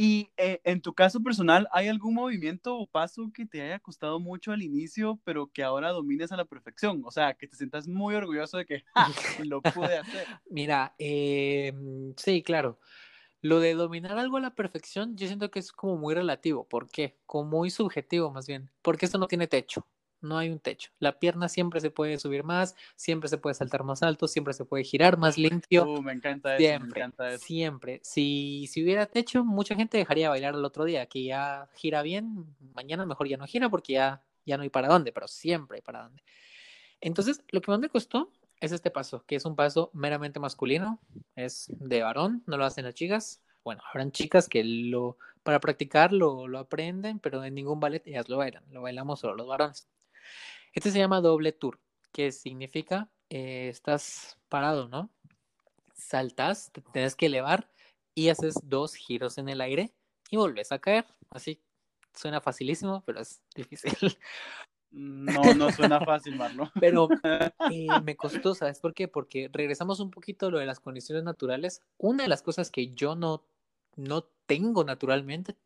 Y 0.00 0.30
eh, 0.36 0.60
en 0.62 0.80
tu 0.80 0.94
caso 0.94 1.20
personal, 1.20 1.66
¿hay 1.72 1.88
algún 1.88 2.14
movimiento 2.14 2.78
o 2.78 2.86
paso 2.86 3.32
que 3.34 3.44
te 3.46 3.60
haya 3.60 3.80
costado 3.80 4.20
mucho 4.20 4.52
al 4.52 4.62
inicio, 4.62 5.18
pero 5.24 5.48
que 5.48 5.64
ahora 5.64 5.90
domines 5.90 6.30
a 6.30 6.36
la 6.36 6.44
perfección? 6.44 7.02
O 7.04 7.10
sea, 7.10 7.34
que 7.34 7.48
te 7.48 7.56
sientas 7.56 7.88
muy 7.88 8.14
orgulloso 8.14 8.58
de 8.58 8.64
que 8.64 8.84
lo 9.44 9.60
pude 9.60 9.98
hacer. 9.98 10.24
Mira, 10.48 10.94
eh, 11.00 11.72
sí, 12.16 12.44
claro. 12.44 12.78
Lo 13.40 13.60
de 13.60 13.74
dominar 13.74 14.18
algo 14.18 14.36
a 14.36 14.40
la 14.40 14.54
perfección, 14.54 15.16
yo 15.16 15.26
siento 15.26 15.50
que 15.50 15.60
es 15.60 15.72
como 15.72 15.96
muy 15.96 16.14
relativo. 16.14 16.64
¿Por 16.64 16.88
qué? 16.88 17.16
Como 17.26 17.50
muy 17.50 17.70
subjetivo 17.70 18.30
más 18.30 18.46
bien. 18.46 18.70
Porque 18.82 19.06
esto 19.06 19.18
no 19.18 19.28
tiene 19.28 19.46
techo 19.46 19.86
no 20.20 20.38
hay 20.38 20.50
un 20.50 20.58
techo. 20.58 20.90
La 20.98 21.18
pierna 21.18 21.48
siempre 21.48 21.80
se 21.80 21.90
puede 21.90 22.18
subir 22.18 22.44
más, 22.44 22.74
siempre 22.96 23.28
se 23.28 23.38
puede 23.38 23.54
saltar 23.54 23.84
más 23.84 24.02
alto, 24.02 24.28
siempre 24.28 24.54
se 24.54 24.64
puede 24.64 24.84
girar 24.84 25.18
más 25.18 25.38
limpio. 25.38 25.84
Uh, 25.84 26.02
me 26.02 26.12
encanta 26.12 26.54
eso, 26.54 26.58
siempre, 26.58 26.88
me 26.88 26.98
encanta 26.98 27.32
eso. 27.32 27.44
Siempre. 27.44 28.00
Si, 28.02 28.66
si 28.70 28.82
hubiera 28.82 29.06
techo, 29.06 29.44
mucha 29.44 29.74
gente 29.74 29.98
dejaría 29.98 30.28
bailar 30.28 30.54
el 30.54 30.64
otro 30.64 30.84
día, 30.84 31.06
que 31.06 31.24
ya 31.24 31.68
gira 31.74 32.02
bien, 32.02 32.46
mañana 32.74 33.06
mejor 33.06 33.28
ya 33.28 33.36
no 33.36 33.46
gira 33.46 33.68
porque 33.68 33.94
ya, 33.94 34.22
ya 34.44 34.56
no 34.56 34.62
hay 34.62 34.70
para 34.70 34.88
dónde, 34.88 35.12
pero 35.12 35.28
siempre 35.28 35.76
hay 35.76 35.82
para 35.82 36.02
dónde. 36.02 36.22
Entonces, 37.00 37.42
lo 37.50 37.60
que 37.60 37.70
más 37.70 37.80
me 37.80 37.88
costó 37.88 38.32
es 38.60 38.72
este 38.72 38.90
paso, 38.90 39.24
que 39.26 39.36
es 39.36 39.44
un 39.44 39.56
paso 39.56 39.90
meramente 39.94 40.40
masculino, 40.40 41.00
es 41.36 41.66
de 41.68 42.02
varón, 42.02 42.42
no 42.46 42.56
lo 42.56 42.64
hacen 42.64 42.84
las 42.84 42.94
chicas. 42.94 43.42
Bueno, 43.64 43.82
habrán 43.88 44.12
chicas 44.12 44.48
que 44.48 44.64
lo, 44.64 45.18
para 45.42 45.60
practicar 45.60 46.12
lo, 46.12 46.48
lo 46.48 46.58
aprenden, 46.58 47.18
pero 47.20 47.44
en 47.44 47.54
ningún 47.54 47.80
ballet 47.80 48.06
ellas 48.06 48.28
lo 48.28 48.38
bailan, 48.38 48.64
lo 48.70 48.82
bailamos 48.82 49.20
solo 49.20 49.34
los 49.36 49.46
varones. 49.46 49.88
Este 50.72 50.90
se 50.90 50.98
llama 50.98 51.20
doble 51.20 51.52
tour, 51.52 51.80
que 52.12 52.32
significa 52.32 53.10
eh, 53.30 53.68
estás 53.68 54.38
parado, 54.48 54.88
¿no? 54.88 55.10
Saltas, 55.94 56.70
te 56.72 56.80
tienes 56.80 57.16
que 57.16 57.26
elevar 57.26 57.70
y 58.14 58.30
haces 58.30 58.54
dos 58.64 58.94
giros 58.94 59.38
en 59.38 59.48
el 59.48 59.60
aire 59.60 59.92
y 60.30 60.36
volvés 60.36 60.72
a 60.72 60.78
caer. 60.78 61.06
Así 61.30 61.62
suena 62.14 62.40
facilísimo, 62.40 63.02
pero 63.06 63.20
es 63.20 63.42
difícil. 63.54 63.92
No, 64.90 65.54
no 65.54 65.70
suena 65.70 66.00
fácil, 66.00 66.36
Marlon. 66.36 66.70
Pero 66.80 67.08
eh, 67.72 67.88
me 68.04 68.16
costó, 68.16 68.54
¿sabes 68.54 68.80
por 68.80 68.94
qué? 68.94 69.08
Porque 69.08 69.50
regresamos 69.52 70.00
un 70.00 70.10
poquito 70.10 70.46
a 70.46 70.50
lo 70.50 70.58
de 70.58 70.66
las 70.66 70.80
condiciones 70.80 71.24
naturales. 71.24 71.82
Una 71.98 72.22
de 72.22 72.28
las 72.28 72.42
cosas 72.42 72.70
que 72.70 72.94
yo 72.94 73.14
no, 73.14 73.44
no 73.96 74.24
tengo 74.46 74.84
naturalmente 74.84 75.56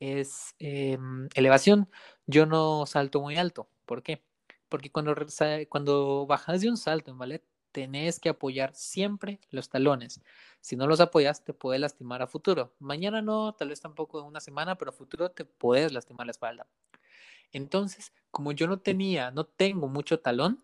es 0.00 0.54
em, 0.58 1.28
elevación. 1.34 1.88
Yo 2.26 2.46
no 2.46 2.86
salto 2.86 3.20
muy 3.20 3.36
alto. 3.36 3.68
¿Por 3.86 4.02
qué? 4.02 4.22
Porque 4.68 4.90
cuando, 4.90 5.14
cuando 5.68 6.26
bajas 6.26 6.60
de 6.60 6.68
un 6.68 6.76
salto 6.76 7.10
en 7.10 7.18
ballet, 7.18 7.44
tenés 7.72 8.18
que 8.20 8.30
apoyar 8.30 8.74
siempre 8.74 9.38
los 9.50 9.68
talones. 9.68 10.22
Si 10.60 10.76
no 10.76 10.86
los 10.86 11.00
apoyas, 11.00 11.44
te 11.44 11.52
puede 11.52 11.78
lastimar 11.78 12.22
a 12.22 12.26
futuro. 12.26 12.74
Mañana 12.78 13.22
no, 13.22 13.54
tal 13.54 13.68
vez 13.68 13.80
tampoco 13.80 14.18
en 14.18 14.26
una 14.26 14.40
semana, 14.40 14.76
pero 14.76 14.90
a 14.90 14.94
futuro 14.94 15.30
te 15.30 15.44
puedes 15.44 15.92
lastimar 15.92 16.26
la 16.26 16.30
espalda. 16.30 16.66
Entonces, 17.56 18.12
como 18.30 18.52
yo 18.52 18.66
no 18.66 18.80
tenía, 18.80 19.30
no 19.30 19.44
tengo 19.46 19.88
mucho 19.88 20.20
talón, 20.20 20.62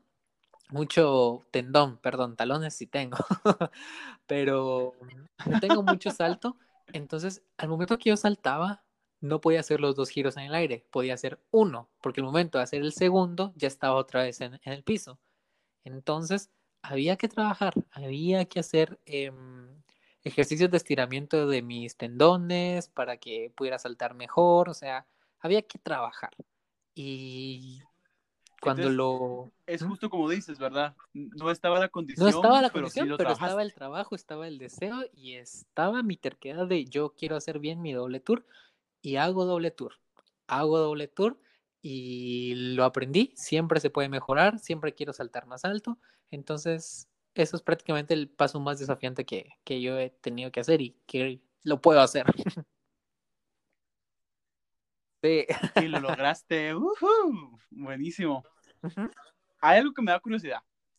mucho 0.69 1.41
tendón, 1.51 1.97
perdón, 1.97 2.37
talones 2.37 2.75
sí 2.75 2.87
tengo, 2.87 3.17
pero 4.27 4.93
no 5.47 5.59
tengo 5.59 5.83
mucho 5.83 6.11
salto, 6.11 6.59
entonces 6.93 7.43
al 7.57 7.71
momento 7.71 7.97
que 7.97 8.11
yo 8.11 8.17
saltaba, 8.19 8.85
no 9.23 9.41
podía 9.41 9.61
hacer 9.61 9.81
los 9.81 9.97
dos 9.97 10.11
giros 10.11 10.37
en 10.37 10.43
el 10.45 10.55
aire, 10.55 10.85
podía 10.91 11.15
hacer 11.15 11.41
uno, 11.51 11.89
porque 12.03 12.21
el 12.21 12.27
momento 12.27 12.59
de 12.59 12.65
hacer 12.65 12.83
el 12.83 12.93
segundo 12.93 13.55
ya 13.57 13.69
estaba 13.69 13.95
otra 13.95 14.25
vez 14.25 14.43
en, 14.43 14.61
el 14.63 14.83
piso. 14.83 15.19
Entonces, 15.85 16.51
había 16.83 17.17
que 17.17 17.29
trabajar, 17.29 17.73
había 17.91 18.45
que 18.45 18.61
hacer 18.61 19.01
em, 19.07 19.83
ejercicios 20.25 20.71
de 20.71 20.77
estiramiento 20.77 21.47
de 21.49 21.63
mis 21.63 21.97
tendones 21.97 22.89
para 22.89 23.17
que 23.17 23.51
pudiera 23.57 23.79
saltar 23.79 24.15
mejor, 24.15 24.69
o 24.69 24.75
sea, 24.75 25.07
había 25.41 25.63
que 25.63 25.79
trabajar. 25.79 26.33
Y 26.95 27.81
cuando 28.61 28.91
lo... 28.91 29.53
Es 29.67 29.83
justo 29.83 30.09
como 30.09 30.29
dices, 30.29 30.59
¿verdad? 30.59 30.95
No 31.13 31.51
estaba 31.51 31.81
la 31.81 31.89
condición. 31.89 32.31
No 32.31 32.37
estaba 32.37 32.63
la 32.63 32.71
condición, 32.71 33.07
pero, 33.07 33.17
pero 33.17 33.33
estaba 33.33 33.63
el 33.63 33.75
trabajo, 33.75 34.15
estaba 34.15 34.47
el 34.47 34.59
deseo 34.59 35.01
y 35.15 35.35
estaba 35.35 36.03
mi 36.03 36.17
terquedad 36.17 36.67
de 36.67 36.85
yo 36.85 37.15
quiero 37.17 37.37
hacer 37.37 37.59
bien 37.59 37.83
mi 37.83 37.93
doble 37.93 38.21
tour 38.21 38.47
y 39.01 39.17
hago 39.17 39.45
doble 39.45 39.71
tour. 39.71 39.95
Hago 40.47 40.79
doble 40.79 41.09
tour 41.09 41.41
y 41.81 42.55
lo 42.75 42.85
aprendí. 42.85 43.33
Siempre 43.35 43.81
se 43.81 43.91
puede 43.91 44.09
mejorar, 44.09 44.59
siempre 44.61 44.95
quiero 44.95 45.13
saltar 45.13 45.47
más 45.47 45.65
alto. 45.65 45.99
Entonces, 46.31 47.09
eso 47.35 47.57
es 47.57 47.63
prácticamente 47.63 48.15
el 48.15 48.29
paso 48.29 48.61
más 48.61 48.79
desafiante 48.79 49.25
que, 49.25 49.51
que 49.65 49.81
yo 49.81 49.99
he 49.99 50.11
tenido 50.11 50.53
que 50.53 50.61
hacer 50.61 50.81
y 50.81 50.97
que 51.07 51.41
lo 51.65 51.81
puedo 51.81 52.01
hacer. 52.01 52.27
Sí. 55.23 55.47
Y 55.77 55.89
lo 55.89 56.01
lograste. 56.27 56.75
¡Uhú! 56.75 57.59
Buenísimo. 57.71 58.45
Hay 59.61 59.79
algo 59.79 59.95
que 59.95 60.03
me 60.03 60.11
da 60.13 60.21
curiosidad. 60.21 60.59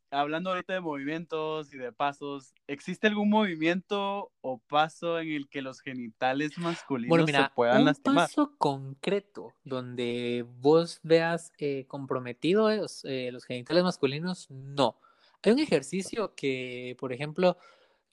Hablando 0.09 0.51
ahorita 0.51 0.73
de 0.73 0.79
movimientos 0.79 1.73
y 1.73 1.77
de 1.77 1.91
pasos, 1.91 2.53
¿existe 2.67 3.07
algún 3.07 3.31
movimiento 3.31 4.31
o 4.41 4.59
paso 4.59 5.19
en 5.19 5.31
el 5.31 5.49
que 5.49 5.63
los 5.63 5.81
genitales 5.81 6.55
masculinos 6.59 7.09
Bueno, 7.09 7.25
mira, 7.25 7.45
se 7.45 7.49
puedan 7.55 7.79
un 7.79 7.85
lastimar? 7.85 8.27
paso 8.27 8.53
concreto 8.59 9.51
donde 9.63 10.45
vos 10.47 10.99
veas 11.01 11.51
eh, 11.57 11.85
comprometidos 11.87 13.03
eh, 13.05 13.31
los 13.31 13.43
genitales 13.45 13.83
masculinos, 13.83 14.51
no. 14.51 14.99
Hay 15.41 15.51
un 15.51 15.59
ejercicio 15.59 16.35
que, 16.35 16.95
por 16.99 17.11
ejemplo, 17.11 17.57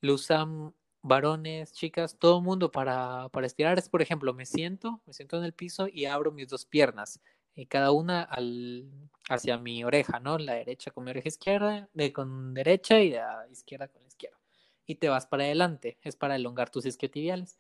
lo 0.00 0.14
usan 0.14 0.75
varones, 1.02 1.73
chicas, 1.73 2.19
todo 2.19 2.38
el 2.38 2.45
mundo 2.45 2.71
para, 2.71 3.28
para 3.30 3.47
estirar. 3.47 3.78
Es, 3.78 3.88
por 3.88 4.02
ejemplo, 4.02 4.35
me 4.35 4.47
siento, 4.47 5.00
me 5.07 5.12
siento 5.12 5.38
en 5.38 5.45
el 5.45 5.52
piso 5.52 5.88
y 5.90 6.07
abro 6.07 6.33
mis 6.33 6.49
dos 6.49 6.66
piernas, 6.66 7.21
eh, 7.57 7.66
cada 7.66 7.92
una 7.92 8.23
al, 8.23 8.90
hacia 9.28 9.59
mi 9.59 9.85
oreja, 9.85 10.21
¿no? 10.21 10.38
La 10.38 10.54
derecha 10.54 10.90
con 10.90 11.04
mi 11.04 11.11
oreja 11.11 11.28
izquierda, 11.28 11.88
de, 11.92 12.12
con 12.12 12.54
derecha 12.54 13.00
y 13.00 13.11
la 13.11 13.47
izquierda 13.50 13.88
con 13.88 14.02
la 14.02 14.09
izquierda. 14.09 14.38
Y 14.87 14.97
te 14.97 15.09
vas 15.09 15.26
para 15.26 15.45
adelante, 15.45 15.99
es 16.02 16.16
para 16.16 16.37
elongar 16.37 16.71
tus 16.71 16.87
isquiotibiales. 16.87 17.59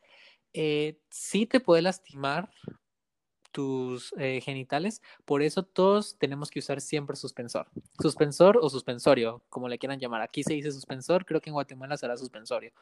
Eh, 0.52 0.98
sí 1.10 1.46
te 1.46 1.60
puede 1.60 1.82
lastimar 1.82 2.50
tus 3.52 4.14
eh, 4.16 4.40
genitales, 4.40 5.02
por 5.24 5.42
eso 5.42 5.64
todos 5.64 6.16
tenemos 6.18 6.50
que 6.50 6.60
usar 6.60 6.80
siempre 6.80 7.16
suspensor. 7.16 7.68
Suspensor 8.00 8.58
o 8.60 8.70
suspensorio, 8.70 9.42
como 9.48 9.68
le 9.68 9.78
quieran 9.78 9.98
llamar. 9.98 10.22
Aquí 10.22 10.42
se 10.44 10.54
dice 10.54 10.70
suspensor, 10.70 11.24
creo 11.24 11.40
que 11.40 11.50
en 11.50 11.54
Guatemala 11.54 11.96
será 11.96 12.16
suspensorio. 12.16 12.72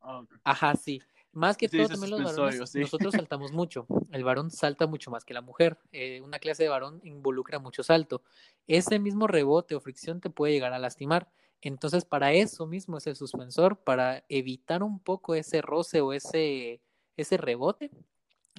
Ah. 0.00 0.22
Ajá, 0.44 0.74
sí. 0.74 1.00
Más 1.32 1.56
que 1.56 1.68
Sí, 1.68 1.76
todo 1.76 1.88
también 1.88 2.10
los 2.10 2.22
varones, 2.36 2.70
sí. 2.70 2.80
nosotros 2.80 3.14
saltamos 3.14 3.52
mucho. 3.52 3.86
El 4.10 4.24
varón 4.24 4.50
salta 4.50 4.86
mucho 4.86 5.10
más 5.10 5.24
que 5.24 5.34
la 5.34 5.42
mujer. 5.42 5.78
Eh, 5.92 6.20
una 6.22 6.38
clase 6.38 6.62
de 6.64 6.68
varón 6.68 7.00
involucra 7.04 7.58
mucho 7.58 7.82
salto. 7.82 8.22
Ese 8.66 8.98
mismo 8.98 9.26
rebote 9.26 9.74
o 9.74 9.80
fricción 9.80 10.20
te 10.20 10.30
puede 10.30 10.54
llegar 10.54 10.72
a 10.72 10.78
lastimar. 10.78 11.30
Entonces, 11.60 12.04
para 12.04 12.32
eso 12.32 12.66
mismo 12.66 12.98
es 12.98 13.06
el 13.06 13.16
suspensor, 13.16 13.78
para 13.78 14.24
evitar 14.28 14.82
un 14.82 15.00
poco 15.00 15.34
ese 15.34 15.60
roce 15.60 16.00
o 16.00 16.12
ese, 16.12 16.80
ese 17.16 17.36
rebote. 17.36 17.90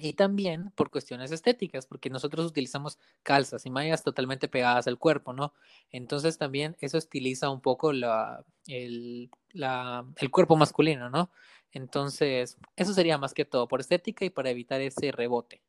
Y 0.02 0.14
también 0.14 0.70
por 0.74 0.90
cuestiones 0.90 1.30
estéticas, 1.30 1.86
porque 1.86 2.10
nosotros 2.10 2.46
utilizamos 2.46 2.98
calzas 3.22 3.66
y 3.66 3.70
mallas 3.70 4.02
totalmente 4.02 4.48
pegadas 4.48 4.86
al 4.86 4.98
cuerpo, 4.98 5.32
¿no? 5.32 5.52
Entonces 5.90 6.38
también 6.38 6.76
eso 6.80 6.96
estiliza 6.96 7.50
un 7.50 7.60
poco 7.60 7.92
la, 7.92 8.44
el, 8.66 9.30
la, 9.52 10.06
el 10.16 10.30
cuerpo 10.30 10.56
masculino, 10.56 11.10
¿no? 11.10 11.30
Entonces, 11.72 12.58
eso 12.76 12.94
sería 12.94 13.18
más 13.18 13.34
que 13.34 13.44
todo 13.44 13.68
por 13.68 13.80
estética 13.80 14.24
y 14.24 14.30
para 14.30 14.50
evitar 14.50 14.80
ese 14.80 15.12
rebote. 15.12 15.62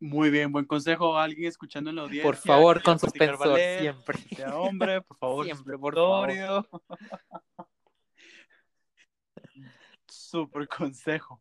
Muy 0.00 0.30
bien, 0.30 0.50
buen 0.50 0.64
consejo. 0.64 1.18
Alguien 1.18 1.48
escuchando 1.48 1.90
en 1.90 1.96
la 1.96 2.02
audiencia. 2.02 2.24
Por 2.24 2.36
favor, 2.36 2.82
con 2.82 2.98
suspensor, 2.98 3.58
siempre. 3.58 4.18
Sea 4.34 4.56
hombre, 4.56 5.02
por 5.02 5.16
favor. 5.18 5.44
Siempre, 5.44 5.78
por 5.78 5.94
favor. 5.94 6.30
Súper 10.30 10.68
consejo. 10.68 11.40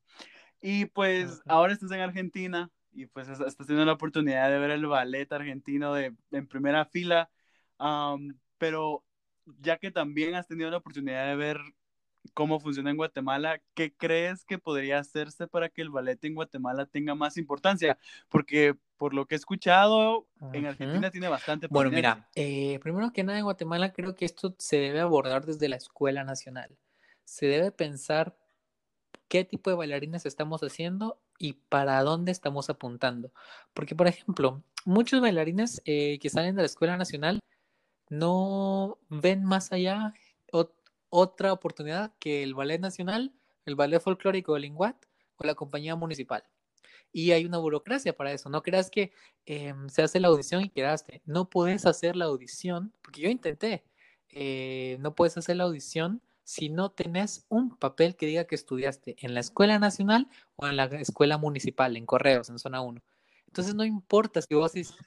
Y 0.62 0.86
pues 0.86 1.42
ahora 1.48 1.74
estás 1.74 1.92
en 1.92 2.02
Argentina 2.02 2.70
y 2.92 3.06
pues 3.06 3.30
es- 3.30 3.40
estás 3.40 3.68
teniendo 3.68 3.86
la 3.86 3.94
oportunidad 3.94 4.50
de 4.50 4.60
ver 4.60 4.72
el 4.72 4.86
ballet 4.88 5.32
argentino 5.32 5.94
de, 5.94 6.14
en 6.32 6.48
primera 6.48 6.86
fila. 6.86 7.30
Am, 7.78 8.38
pero 8.58 9.04
ya 9.60 9.78
que 9.78 9.92
también 9.92 10.36
has 10.36 10.48
tenido 10.48 10.70
la 10.70 10.78
oportunidad 10.78 11.28
de 11.28 11.36
ver 11.36 11.60
cómo 12.34 12.60
funciona 12.60 12.90
en 12.90 12.98
Guatemala, 12.98 13.62
¿qué 13.74 13.94
crees 13.96 14.44
que 14.44 14.58
podría 14.58 15.00
hacerse 15.00 15.48
para 15.48 15.70
que 15.70 15.82
el 15.82 15.90
ballet 15.90 16.24
en 16.26 16.36
Guatemala 16.36 16.86
tenga 16.86 17.16
más 17.16 17.38
importancia? 17.38 17.98
Porque 18.28 18.76
por 18.98 19.14
lo 19.14 19.26
que 19.26 19.36
he 19.36 19.38
escuchado, 19.38 20.28
en. 20.54 20.66
Argentina 20.66 21.10
tiene 21.10 21.30
bastante 21.30 21.68
Bueno, 21.70 21.90
mira, 21.92 22.30
eh, 22.36 22.80
primero 22.82 23.12
que 23.14 23.24
nada 23.24 23.40
en 23.40 23.46
Guatemala 23.46 23.94
creo 23.94 24.16
que 24.16 24.26
esto 24.26 24.56
se 24.58 24.78
debe 24.78 25.00
abordar 25.00 25.46
desde 25.46 25.70
la 25.70 25.78
escuela 25.78 26.24
nacional. 26.24 26.78
Se 27.24 27.46
debe 27.46 27.72
pensar 27.72 28.38
qué 29.30 29.46
tipo 29.46 29.70
de 29.70 29.76
bailarines 29.78 30.26
estamos 30.26 30.62
haciendo 30.64 31.20
y 31.38 31.54
para 31.54 32.04
dónde 32.04 32.32
estamos 32.34 32.70
apuntando. 32.70 33.32
Porque, 33.74 33.96
por 33.96 34.08
ejemplo, 34.08 34.64
muchos 34.86 35.22
bailarines 35.22 35.82
eh, 35.86 36.20
que 36.20 36.30
salen 36.30 36.56
de 36.56 36.64
la 36.64 36.66
escuela 36.66 36.98
nacional 36.98 37.40
no 38.10 38.98
ven 39.10 39.44
más 39.46 39.72
allá 39.72 40.14
ot- 40.52 40.74
otra 41.10 41.54
oportunidad 41.54 42.12
que 42.20 42.44
el 42.44 42.56
ballet 42.56 42.80
nacional, 42.80 43.34
el 43.66 43.76
ballet 43.76 44.02
folclórico 44.02 44.54
del 44.54 44.64
Linguat 44.64 44.98
o 45.38 45.46
la 45.46 45.56
compañía 45.56 45.96
municipal. 45.96 46.44
Y 47.12 47.32
hay 47.32 47.46
una 47.46 47.58
burocracia 47.58 48.16
para 48.16 48.32
eso. 48.34 48.50
No 48.50 48.62
creas 48.62 48.92
que 48.92 49.12
eh, 49.46 49.74
se 49.88 50.04
hace 50.04 50.20
la 50.20 50.28
audición 50.28 50.64
y 50.66 50.70
quedaste. 50.70 51.22
No 51.26 51.50
puedes 51.50 51.86
hacer 51.86 52.16
la 52.16 52.26
audición, 52.26 52.94
porque 53.02 53.22
yo 53.22 53.30
intenté. 53.30 53.84
eh, 54.32 54.98
no 55.00 55.16
puedes 55.16 55.38
hacer 55.38 55.56
la 55.56 55.64
audición 55.64 56.22
si 56.50 56.70
no 56.70 56.90
tenés 56.90 57.46
un 57.48 57.78
papel 57.78 58.16
que 58.16 58.26
diga 58.26 58.46
que 58.46 58.56
estudiaste 58.56 59.16
en 59.20 59.36
la 59.36 59.40
escuela 59.40 59.78
nacional 59.78 60.28
o 60.56 60.66
en 60.66 60.78
la 60.78 60.86
escuela 60.86 61.38
municipal, 61.38 61.96
en 61.96 62.08
Correos, 62.08 62.50
en 62.50 62.58
zona 62.58 62.82
1. 62.82 63.04
Entonces 63.46 63.76
no 63.76 63.86
importa 63.86 64.42
si 64.42 64.56
vos 64.56 64.74
dices, 64.74 64.98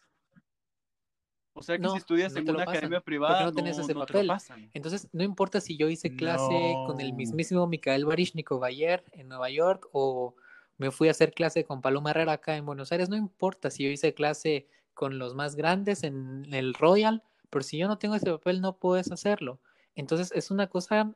O 1.52 1.60
sea 1.64 1.78
que 1.78 1.82
no, 1.82 1.90
si 1.90 1.98
estudias 1.98 2.32
no 2.32 2.38
en 2.38 2.48
una 2.50 2.58
pasan, 2.58 2.76
academia 2.76 3.00
privada, 3.00 3.42
no 3.42 3.52
tenés 3.52 3.76
ese 3.76 3.92
no 3.92 4.06
papel. 4.06 4.30
Entonces, 4.72 5.08
no 5.12 5.24
importa 5.24 5.60
si 5.60 5.76
yo 5.76 5.88
hice 5.88 6.14
clase 6.14 6.74
con 6.86 7.00
el 7.00 7.12
mismísimo 7.12 7.66
Mikael 7.66 8.04
Baryshnikov 8.04 8.62
ayer 8.62 9.02
en 9.10 9.26
Nueva 9.26 9.50
York 9.50 9.88
o 9.90 10.36
me 10.78 10.92
fui 10.92 11.08
a 11.08 11.10
hacer 11.10 11.32
clase 11.32 11.64
con 11.64 11.82
Paloma 11.82 12.10
Herrera 12.10 12.34
acá 12.34 12.56
en 12.56 12.66
Buenos 12.66 12.92
Aires, 12.92 13.08
no 13.08 13.16
importa 13.16 13.68
si 13.68 13.82
yo 13.82 13.90
hice 13.90 14.14
clase 14.14 14.68
con 14.94 15.18
los 15.18 15.34
más 15.34 15.56
grandes 15.56 16.04
en 16.04 16.54
el 16.54 16.72
Royal, 16.72 17.24
pero 17.50 17.64
si 17.64 17.78
yo 17.78 17.88
no 17.88 17.98
tengo 17.98 18.14
ese 18.14 18.30
papel 18.30 18.60
no 18.60 18.76
puedes 18.76 19.10
hacerlo. 19.10 19.58
Entonces, 19.96 20.30
es 20.36 20.52
una 20.52 20.68
cosa 20.68 21.12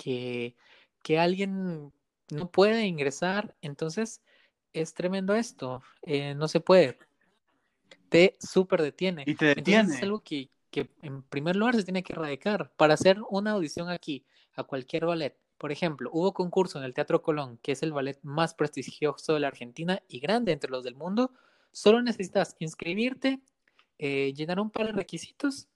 que, 0.00 0.56
que 1.02 1.18
alguien 1.18 1.92
no 2.30 2.50
puede 2.50 2.86
ingresar, 2.86 3.54
entonces 3.60 4.22
es 4.72 4.94
tremendo 4.94 5.34
esto, 5.34 5.82
eh, 6.02 6.34
no 6.34 6.48
se 6.48 6.60
puede, 6.60 6.98
te 8.08 8.36
súper 8.40 8.80
detiene. 8.80 9.24
Y 9.26 9.34
te 9.34 9.50
Entonces 9.50 9.56
es 9.56 9.56
detiene. 9.56 10.02
algo 10.02 10.20
que, 10.20 10.48
que 10.70 10.88
en 11.02 11.22
primer 11.22 11.56
lugar 11.56 11.76
se 11.76 11.84
tiene 11.84 12.02
que 12.02 12.14
erradicar. 12.14 12.72
Para 12.76 12.94
hacer 12.94 13.18
una 13.28 13.52
audición 13.52 13.90
aquí 13.90 14.24
a 14.54 14.64
cualquier 14.64 15.04
ballet, 15.04 15.36
por 15.58 15.70
ejemplo, 15.70 16.08
hubo 16.14 16.32
concurso 16.32 16.78
en 16.78 16.84
el 16.84 16.94
Teatro 16.94 17.20
Colón, 17.20 17.58
que 17.62 17.72
es 17.72 17.82
el 17.82 17.92
ballet 17.92 18.18
más 18.22 18.54
prestigioso 18.54 19.34
de 19.34 19.40
la 19.40 19.48
Argentina 19.48 20.02
y 20.08 20.20
grande 20.20 20.52
entre 20.52 20.70
los 20.70 20.82
del 20.82 20.94
mundo. 20.94 21.32
Solo 21.72 22.00
necesitas 22.00 22.56
inscribirte, 22.58 23.40
eh, 23.98 24.32
llenar 24.34 24.60
un 24.60 24.70
par 24.70 24.86
de 24.86 24.92
requisitos 24.92 25.68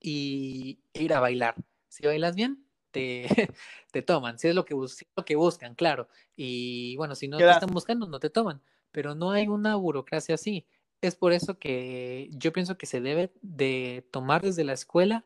y 0.00 0.80
e 0.92 1.04
ir 1.04 1.14
a 1.14 1.20
bailar. 1.20 1.54
Si 1.88 2.06
bailas 2.06 2.36
bien, 2.36 2.67
te, 2.90 3.26
te 3.92 4.02
toman. 4.02 4.38
Si 4.38 4.48
es 4.48 4.54
lo 4.54 4.64
que, 4.64 4.74
si 4.88 5.04
es 5.04 5.10
lo 5.16 5.24
que 5.24 5.36
buscan, 5.36 5.74
claro. 5.74 6.08
Y 6.36 6.96
bueno, 6.96 7.14
si 7.14 7.28
no 7.28 7.38
te 7.38 7.50
están 7.50 7.70
buscando, 7.70 8.06
no 8.06 8.20
te 8.20 8.30
toman. 8.30 8.62
Pero 8.92 9.14
no 9.14 9.30
hay 9.30 9.48
una 9.48 9.76
burocracia 9.76 10.34
así. 10.34 10.66
Es 11.00 11.14
por 11.14 11.32
eso 11.32 11.58
que 11.58 12.28
yo 12.32 12.52
pienso 12.52 12.76
que 12.76 12.86
se 12.86 13.00
debe 13.00 13.32
de 13.42 14.06
tomar 14.10 14.42
desde 14.42 14.64
la 14.64 14.72
escuela 14.72 15.24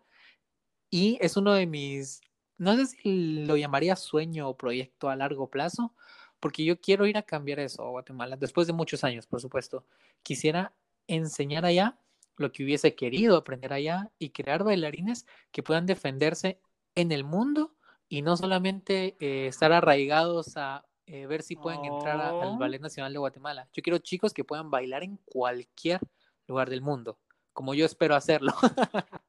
y 0.91 1.17
es 1.23 1.39
uno 1.39 1.55
de 1.55 1.67
mis, 1.67 2.21
no 2.59 2.77
sé 2.77 2.85
si 2.85 3.45
lo 3.47 3.57
llamaría 3.57 3.97
sueño 3.97 4.47
o 4.47 4.59
proyecto 4.59 5.09
a 5.09 5.17
largo 5.17 5.49
plazo, 5.49 5.95
porque 6.39 6.65
yo 6.65 6.79
quiero 6.79 7.07
ir 7.07 7.17
a 7.17 7.23
cambiar 7.23 7.61
eso 7.61 7.83
a 7.83 7.89
Guatemala, 7.89 8.37
después 8.37 8.67
de 8.67 8.75
muchos 8.75 9.03
años, 9.03 9.27
por 9.27 9.41
supuesto. 9.41 9.87
Quisiera 10.23 10.75
enseñar 11.07 11.65
allá 11.65 11.99
lo 12.37 12.53
que 12.53 12.63
hubiese 12.63 12.95
querido 12.95 13.37
aprender 13.39 13.73
allá 13.73 14.11
y 14.19 14.31
crear 14.31 14.65
bailarines 14.65 15.27
que 15.51 15.63
puedan 15.63 15.87
defenderse 15.87 16.61
en 16.95 17.13
el 17.13 17.25
mundo 17.25 17.75
y 18.09 18.23
no 18.23 18.37
solamente 18.37 19.17
eh, 19.21 19.47
estar 19.47 19.73
arraigados 19.73 20.57
a 20.57 20.85
eh, 21.07 21.27
ver 21.27 21.43
si 21.43 21.57
pueden 21.57 21.85
entrar 21.85 22.21
a- 22.21 22.29
al 22.31 22.49
Oh. 22.51 22.59
Ballet 22.59 22.81
Nacional 22.81 23.13
de 23.13 23.19
Guatemala. 23.19 23.69
Yo 23.73 23.83
quiero 23.83 23.99
chicos 23.99 24.33
que 24.33 24.45
puedan 24.45 24.71
bailar 24.71 25.03
en 25.03 25.17
cualquier 25.25 26.01
lugar 26.47 26.71
del 26.71 26.81
mundo, 26.81 27.19
como 27.53 27.75
yo 27.75 27.85
espero 27.87 28.15
hacerlo. 28.15 28.53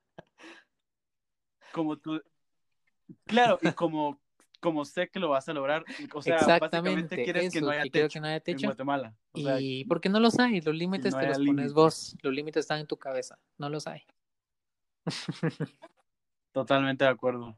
Como 1.72 1.98
tú. 1.98 2.22
Claro, 3.26 3.58
y 3.62 3.72
como, 3.72 4.20
como 4.60 4.86
sé 4.86 5.10
que 5.10 5.20
lo 5.20 5.30
vas 5.30 5.50
a 5.50 5.54
lograr. 5.54 5.84
O 6.14 6.22
sea, 6.22 6.36
básicamente 6.36 6.56
Exactamente, 7.16 7.24
quieres 7.24 7.52
que 7.54 7.62
no 7.62 7.70
haya 7.72 7.84
techo 7.84 8.14
que 8.14 8.20
no 8.20 8.28
haya 8.28 8.42
en. 8.46 8.58
Guatemala. 8.62 9.16
O 9.32 9.40
sea, 9.40 9.60
Y 9.60 9.84
porque 9.86 10.08
no 10.10 10.20
los 10.20 10.38
hay, 10.40 10.62
los 10.62 10.76
límites 10.76 11.14
no 11.16 11.20
te 11.20 11.28
los 11.30 11.38
pones 11.40 11.74
vos, 11.74 12.16
los 12.22 12.34
límites 12.34 12.62
están 12.62 12.80
en 12.80 12.86
tu 12.88 12.98
cabeza, 12.98 13.40
no 13.58 13.70
los 13.70 13.88
hay. 13.88 14.04
Totalmente 16.54 17.04
de 17.04 17.10
acuerdo. 17.10 17.58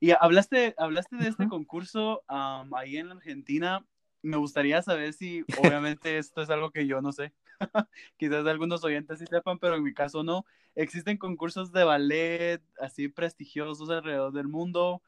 Y 0.00 0.10
hablaste, 0.10 0.74
hablaste 0.76 1.16
de 1.16 1.28
este 1.28 1.44
Ujú. 1.44 1.50
concurso 1.50 2.22
am, 2.26 2.74
ahí 2.74 2.96
en 2.96 3.10
Argentina. 3.12 3.86
Me 4.22 4.38
gustaría 4.38 4.82
saber 4.82 5.12
si, 5.12 5.44
obviamente, 5.58 6.18
esto 6.18 6.42
es 6.42 6.50
algo 6.50 6.70
que 6.70 6.86
yo 6.86 7.00
no 7.00 7.12
sé. 7.12 7.32
Quizás 8.16 8.46
algunos 8.46 8.82
oyentes 8.82 9.18
sí 9.18 9.26
sepan, 9.26 9.58
pero 9.58 9.76
en 9.76 9.82
mi 9.82 9.94
caso 9.94 10.24
no. 10.24 10.44
Existen 10.74 11.18
concursos 11.18 11.70
de 11.70 11.84
ballet 11.84 12.62
así 12.80 13.08
prestigiosos 13.08 13.88
alrededor 13.90 14.32
del 14.32 14.48
mundo. 14.48 15.02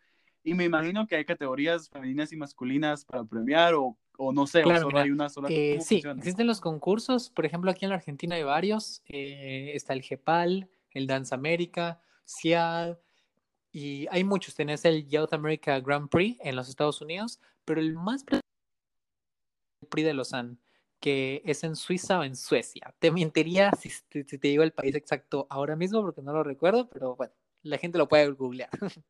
Y 0.44 0.54
me 0.54 0.64
imagino 0.64 1.06
que 1.06 1.16
hay 1.16 1.24
categorías 1.24 1.88
femeninas 1.88 2.32
y 2.32 2.36
masculinas 2.36 3.04
para 3.04 3.24
premiar 3.24 3.74
o, 3.74 3.96
o 4.16 4.32
no 4.32 4.46
sé, 4.46 4.62
Claro, 4.62 4.78
o 4.78 4.82
solo 4.82 4.92
mira, 4.92 5.02
hay 5.02 5.10
una 5.10 5.28
sola. 5.28 5.48
Eh, 5.50 5.70
¿cómo 5.72 5.82
sí, 5.82 5.96
existen 5.96 6.46
los 6.46 6.60
concursos, 6.60 7.30
por 7.30 7.46
ejemplo, 7.46 7.70
aquí 7.70 7.84
en 7.84 7.90
la 7.90 7.96
Argentina 7.96 8.36
hay 8.36 8.44
varios, 8.44 9.02
eh, 9.08 9.72
está 9.74 9.94
el 9.94 10.02
GEPAL, 10.02 10.68
el 10.92 11.06
Dance 11.06 11.34
América, 11.34 12.00
CIAD, 12.26 12.96
y 13.76 14.06
hay 14.10 14.24
muchos, 14.24 14.54
tenés 14.54 14.86
el 14.86 15.06
Youth 15.06 15.34
America 15.34 15.78
Grand 15.80 16.08
Prix 16.08 16.38
en 16.40 16.56
los 16.56 16.70
Estados 16.70 17.02
Unidos, 17.02 17.42
pero 17.66 17.78
el 17.78 17.92
más 17.92 18.24
el 18.30 18.40
Prix 19.90 20.06
de 20.06 20.14
Lausanne, 20.14 20.56
que 20.98 21.42
es 21.44 21.62
en 21.62 21.76
Suiza 21.76 22.20
o 22.20 22.24
en 22.24 22.36
Suecia. 22.36 22.94
Te 22.98 23.10
mentiría 23.10 23.70
si 23.72 23.90
si 23.90 24.24
te 24.24 24.48
digo 24.48 24.62
el 24.62 24.72
país 24.72 24.94
exacto 24.94 25.46
ahora 25.50 25.76
mismo 25.76 26.00
porque 26.00 26.22
no 26.22 26.32
lo 26.32 26.42
recuerdo, 26.42 26.88
pero 26.88 27.16
bueno, 27.16 27.34
la 27.64 27.76
gente 27.76 27.98
lo 27.98 28.08
puede 28.08 28.30
googlear. 28.30 28.70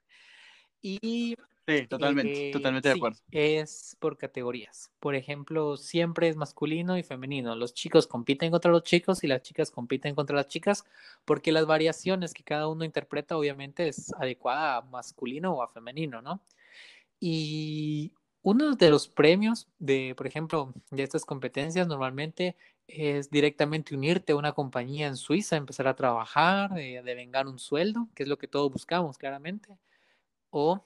Y 0.82 1.36
Sí, 1.66 1.86
totalmente, 1.88 2.50
eh, 2.50 2.50
totalmente 2.50 2.88
de 2.88 2.94
sí, 2.94 2.98
acuerdo. 2.98 3.20
es 3.32 3.96
por 3.98 4.16
categorías. 4.18 4.92
Por 5.00 5.16
ejemplo, 5.16 5.76
siempre 5.76 6.28
es 6.28 6.36
masculino 6.36 6.96
y 6.96 7.02
femenino. 7.02 7.56
Los 7.56 7.74
chicos 7.74 8.06
compiten 8.06 8.52
contra 8.52 8.70
los 8.70 8.84
chicos 8.84 9.24
y 9.24 9.26
las 9.26 9.42
chicas 9.42 9.72
compiten 9.72 10.14
contra 10.14 10.36
las 10.36 10.46
chicas 10.46 10.84
porque 11.24 11.50
las 11.50 11.66
variaciones 11.66 12.34
que 12.34 12.44
cada 12.44 12.68
uno 12.68 12.84
interpreta 12.84 13.36
obviamente 13.36 13.88
es 13.88 14.12
adecuada 14.14 14.76
a 14.76 14.82
masculino 14.82 15.54
o 15.54 15.62
a 15.62 15.68
femenino, 15.68 16.22
¿no? 16.22 16.40
Y 17.20 18.12
uno 18.42 18.76
de 18.76 18.90
los 18.90 19.08
premios 19.08 19.68
de, 19.78 20.14
por 20.16 20.26
ejemplo, 20.28 20.72
de 20.90 21.02
estas 21.02 21.24
competencias 21.24 21.88
normalmente 21.88 22.56
es 22.86 23.30
directamente 23.30 23.94
unirte 23.96 24.32
a 24.32 24.36
una 24.36 24.52
compañía 24.52 25.08
en 25.08 25.16
Suiza, 25.16 25.56
empezar 25.56 25.88
a 25.88 25.96
trabajar, 25.96 26.78
eh, 26.78 27.02
devengar 27.04 27.48
un 27.48 27.58
sueldo, 27.58 28.08
que 28.14 28.22
es 28.24 28.28
lo 28.28 28.38
que 28.38 28.48
todos 28.48 28.72
buscamos 28.72 29.18
claramente, 29.18 29.76
o 30.50 30.84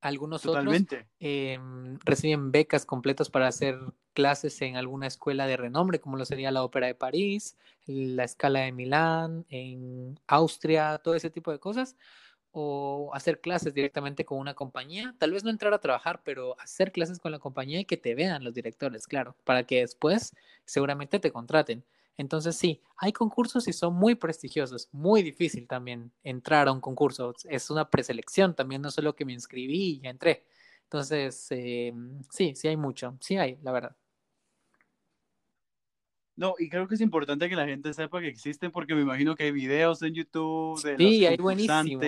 algunos 0.00 0.46
otros 0.46 0.84
em, 1.18 1.98
reciben 2.04 2.52
becas 2.52 2.86
completas 2.86 3.30
para 3.30 3.48
hacer 3.48 3.78
clases 4.12 4.60
en 4.62 4.76
alguna 4.76 5.06
escuela 5.06 5.46
de 5.46 5.56
renombre, 5.56 6.00
como 6.00 6.16
lo 6.16 6.24
sería 6.24 6.50
la 6.50 6.62
Ópera 6.62 6.86
de 6.86 6.94
París, 6.94 7.56
la 7.86 8.26
Scala 8.26 8.60
de 8.60 8.72
Milán, 8.72 9.46
en 9.48 10.18
Austria, 10.26 10.98
todo 10.98 11.14
ese 11.14 11.30
tipo 11.30 11.50
de 11.52 11.58
cosas, 11.58 11.96
o 12.50 13.10
hacer 13.14 13.40
clases 13.40 13.74
directamente 13.74 14.24
con 14.24 14.38
una 14.38 14.54
compañía, 14.54 15.14
tal 15.18 15.32
vez 15.32 15.44
no 15.44 15.50
entrar 15.50 15.74
a 15.74 15.80
trabajar, 15.80 16.22
pero 16.24 16.58
hacer 16.60 16.92
clases 16.92 17.18
con 17.18 17.32
la 17.32 17.38
compañía 17.38 17.80
y 17.80 17.84
que 17.84 17.96
te 17.96 18.14
vean 18.14 18.44
los 18.44 18.54
directores, 18.54 19.06
claro, 19.06 19.36
para 19.44 19.64
que 19.64 19.80
después 19.80 20.34
seguramente 20.64 21.20
te 21.20 21.30
contraten. 21.30 21.84
Entonces 22.18 22.56
sí, 22.56 22.82
hay 22.98 23.12
concursos 23.12 23.68
y 23.68 23.72
son 23.72 23.94
muy 23.94 24.16
prestigiosos, 24.16 24.88
muy 24.92 25.22
difícil 25.22 25.66
también 25.68 26.12
entrar 26.24 26.68
a 26.68 26.72
un 26.72 26.80
concurso, 26.80 27.34
es 27.48 27.70
una 27.70 27.88
preselección 27.90 28.54
también, 28.54 28.82
no 28.82 28.90
solo 28.90 29.16
que 29.16 29.24
me 29.24 29.32
inscribí 29.32 29.92
y 29.98 30.00
ya 30.00 30.10
entré. 30.10 30.44
Entonces, 30.84 31.46
eh, 31.50 31.94
sí, 32.30 32.54
sí 32.56 32.68
hay 32.68 32.76
mucho, 32.76 33.16
sí 33.20 33.38
hay, 33.38 33.58
la 33.62 33.72
verdad. 33.72 33.96
No, 36.36 36.54
y 36.56 36.68
creo 36.68 36.86
que 36.86 36.94
es 36.94 37.00
importante 37.00 37.48
que 37.48 37.56
la 37.56 37.66
gente 37.66 37.92
sepa 37.92 38.20
que 38.20 38.28
existen 38.28 38.70
porque 38.70 38.94
me 38.94 39.02
imagino 39.02 39.34
que 39.34 39.42
hay 39.44 39.50
videos 39.50 40.00
en 40.02 40.14
YouTube 40.14 40.80
de 40.84 40.96
Sí, 40.96 41.04
los 41.04 41.26
hay 41.26 41.36
buenísimos, 41.36 42.02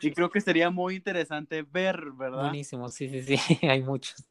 y 0.00 0.10
creo 0.12 0.30
que 0.30 0.40
sería 0.40 0.70
muy 0.70 0.96
interesante 0.96 1.62
ver, 1.62 2.12
¿verdad? 2.12 2.42
buenísimos, 2.42 2.94
sí, 2.94 3.08
sí, 3.08 3.22
sí, 3.22 3.36
hay 3.68 3.82
muchos. 3.82 4.24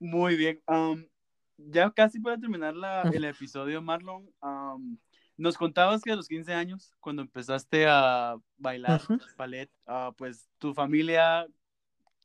Muy 0.00 0.36
bien. 0.36 0.60
am, 0.66 1.08
ya 1.56 1.90
casi 1.90 2.20
para 2.20 2.38
terminar 2.38 2.74
la- 2.74 3.02
el 3.12 3.24
episodio, 3.24 3.80
Marlon, 3.82 4.28
am, 4.40 4.98
nos 5.36 5.56
contabas 5.56 6.02
que 6.02 6.12
a 6.12 6.16
los 6.16 6.28
15 6.28 6.52
años, 6.52 6.92
cuando 7.00 7.22
empezaste 7.22 7.86
a 7.88 8.36
bailar 8.56 9.00
ballet, 9.36 9.70
ah, 9.86 10.12
pues 10.16 10.48
tu 10.58 10.74
familia, 10.74 11.46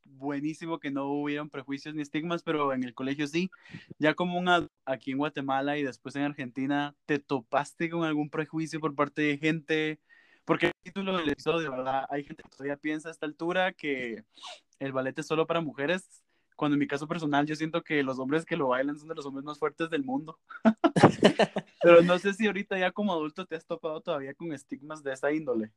buenísimo 0.04 0.80
que 0.80 0.92
no 0.92 1.06
hubieran 1.08 1.50
prejuicios 1.50 1.94
ni 1.96 2.02
estigmas, 2.02 2.44
pero 2.44 2.74
en 2.74 2.84
el 2.84 2.94
colegio 2.94 3.28
sí. 3.28 3.50
Ya 4.00 4.14
como 4.16 4.38
un 4.40 4.50
ad- 4.50 4.68
aquí 4.86 5.12
en 5.12 5.18
Guatemala 5.18 5.78
y 5.78 5.84
después 5.84 6.16
en 6.16 6.24
Argentina, 6.24 6.96
¿te 7.06 7.20
topaste 7.20 7.90
con 7.90 8.04
algún 8.04 8.30
prejuicio 8.30 8.80
por 8.80 8.96
parte 8.96 9.22
de 9.22 9.38
gente? 9.38 10.00
Porque 10.46 10.68
el 10.68 10.74
título 10.82 11.16
del 11.18 11.30
episodio, 11.30 11.72
¿verdad? 11.72 12.06
Hay 12.10 12.24
gente 12.24 12.42
que 12.44 12.50
todavía 12.50 12.78
piensa 12.78 13.10
a 13.10 13.12
esta 13.12 13.26
altura 13.28 13.72
que 13.74 14.24
el 14.80 14.92
ballet 14.92 15.18
es 15.20 15.28
solo 15.28 15.46
para 15.46 15.62
mujeres, 15.62 16.24
cuando 16.60 16.76
en 16.76 16.80
mi 16.80 16.88
caso 16.88 17.08
personal 17.08 17.46
yo 17.46 17.56
siento 17.56 17.82
que 17.82 18.04
los 18.04 18.20
hombres 18.20 18.46
que 18.46 18.58
lo 18.58 18.68
bailan 18.68 19.00
son 19.00 19.08
de 19.08 19.16
los 19.16 19.26
hombres 19.26 19.46
más 19.46 19.58
fuertes 19.58 19.90
del 19.90 20.04
mundo. 20.04 20.38
Pero 21.82 22.02
no 22.02 22.20
sé 22.20 22.34
si 22.34 22.48
ahorita 22.48 22.78
ya 22.78 22.92
como 22.92 23.14
adulto 23.14 23.46
te 23.46 23.56
has 23.56 23.66
topado 23.66 24.02
todavía 24.02 24.34
con 24.34 24.52
estigmas 24.52 25.02
de 25.02 25.14
esta 25.14 25.32
índole. 25.32 25.72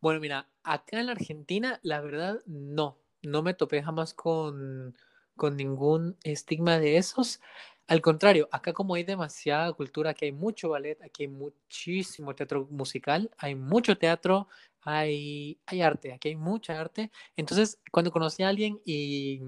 Bueno, 0.00 0.18
mira, 0.18 0.48
acá 0.64 0.98
en 0.98 1.06
la 1.06 1.12
Argentina, 1.12 1.78
la 1.82 2.00
verdad, 2.00 2.40
no, 2.44 2.98
no 3.22 3.42
me 3.44 3.54
topé 3.54 3.84
jamás 3.84 4.12
con, 4.12 4.98
con 5.36 5.56
ningún 5.56 6.16
estigma 6.24 6.80
de 6.80 6.96
esos. 6.96 7.40
Al 7.86 8.00
contrario, 8.00 8.48
acá 8.50 8.72
como 8.72 8.96
hay 8.96 9.04
demasiada 9.04 9.72
cultura, 9.74 10.10
aquí 10.10 10.24
hay 10.24 10.32
mucho 10.32 10.70
ballet, 10.70 11.00
aquí 11.02 11.22
hay 11.22 11.28
muchísimo 11.28 12.34
teatro 12.34 12.66
musical, 12.68 13.30
hay 13.38 13.54
mucho 13.54 13.96
teatro, 13.96 14.48
hay, 14.80 15.60
hay 15.66 15.82
arte, 15.82 16.12
aquí 16.12 16.30
hay 16.30 16.36
mucha 16.36 16.80
arte. 16.80 17.12
Entonces, 17.36 17.78
cuando 17.92 18.10
conocí 18.10 18.42
a 18.42 18.48
alguien 18.48 18.80
y 18.84 19.40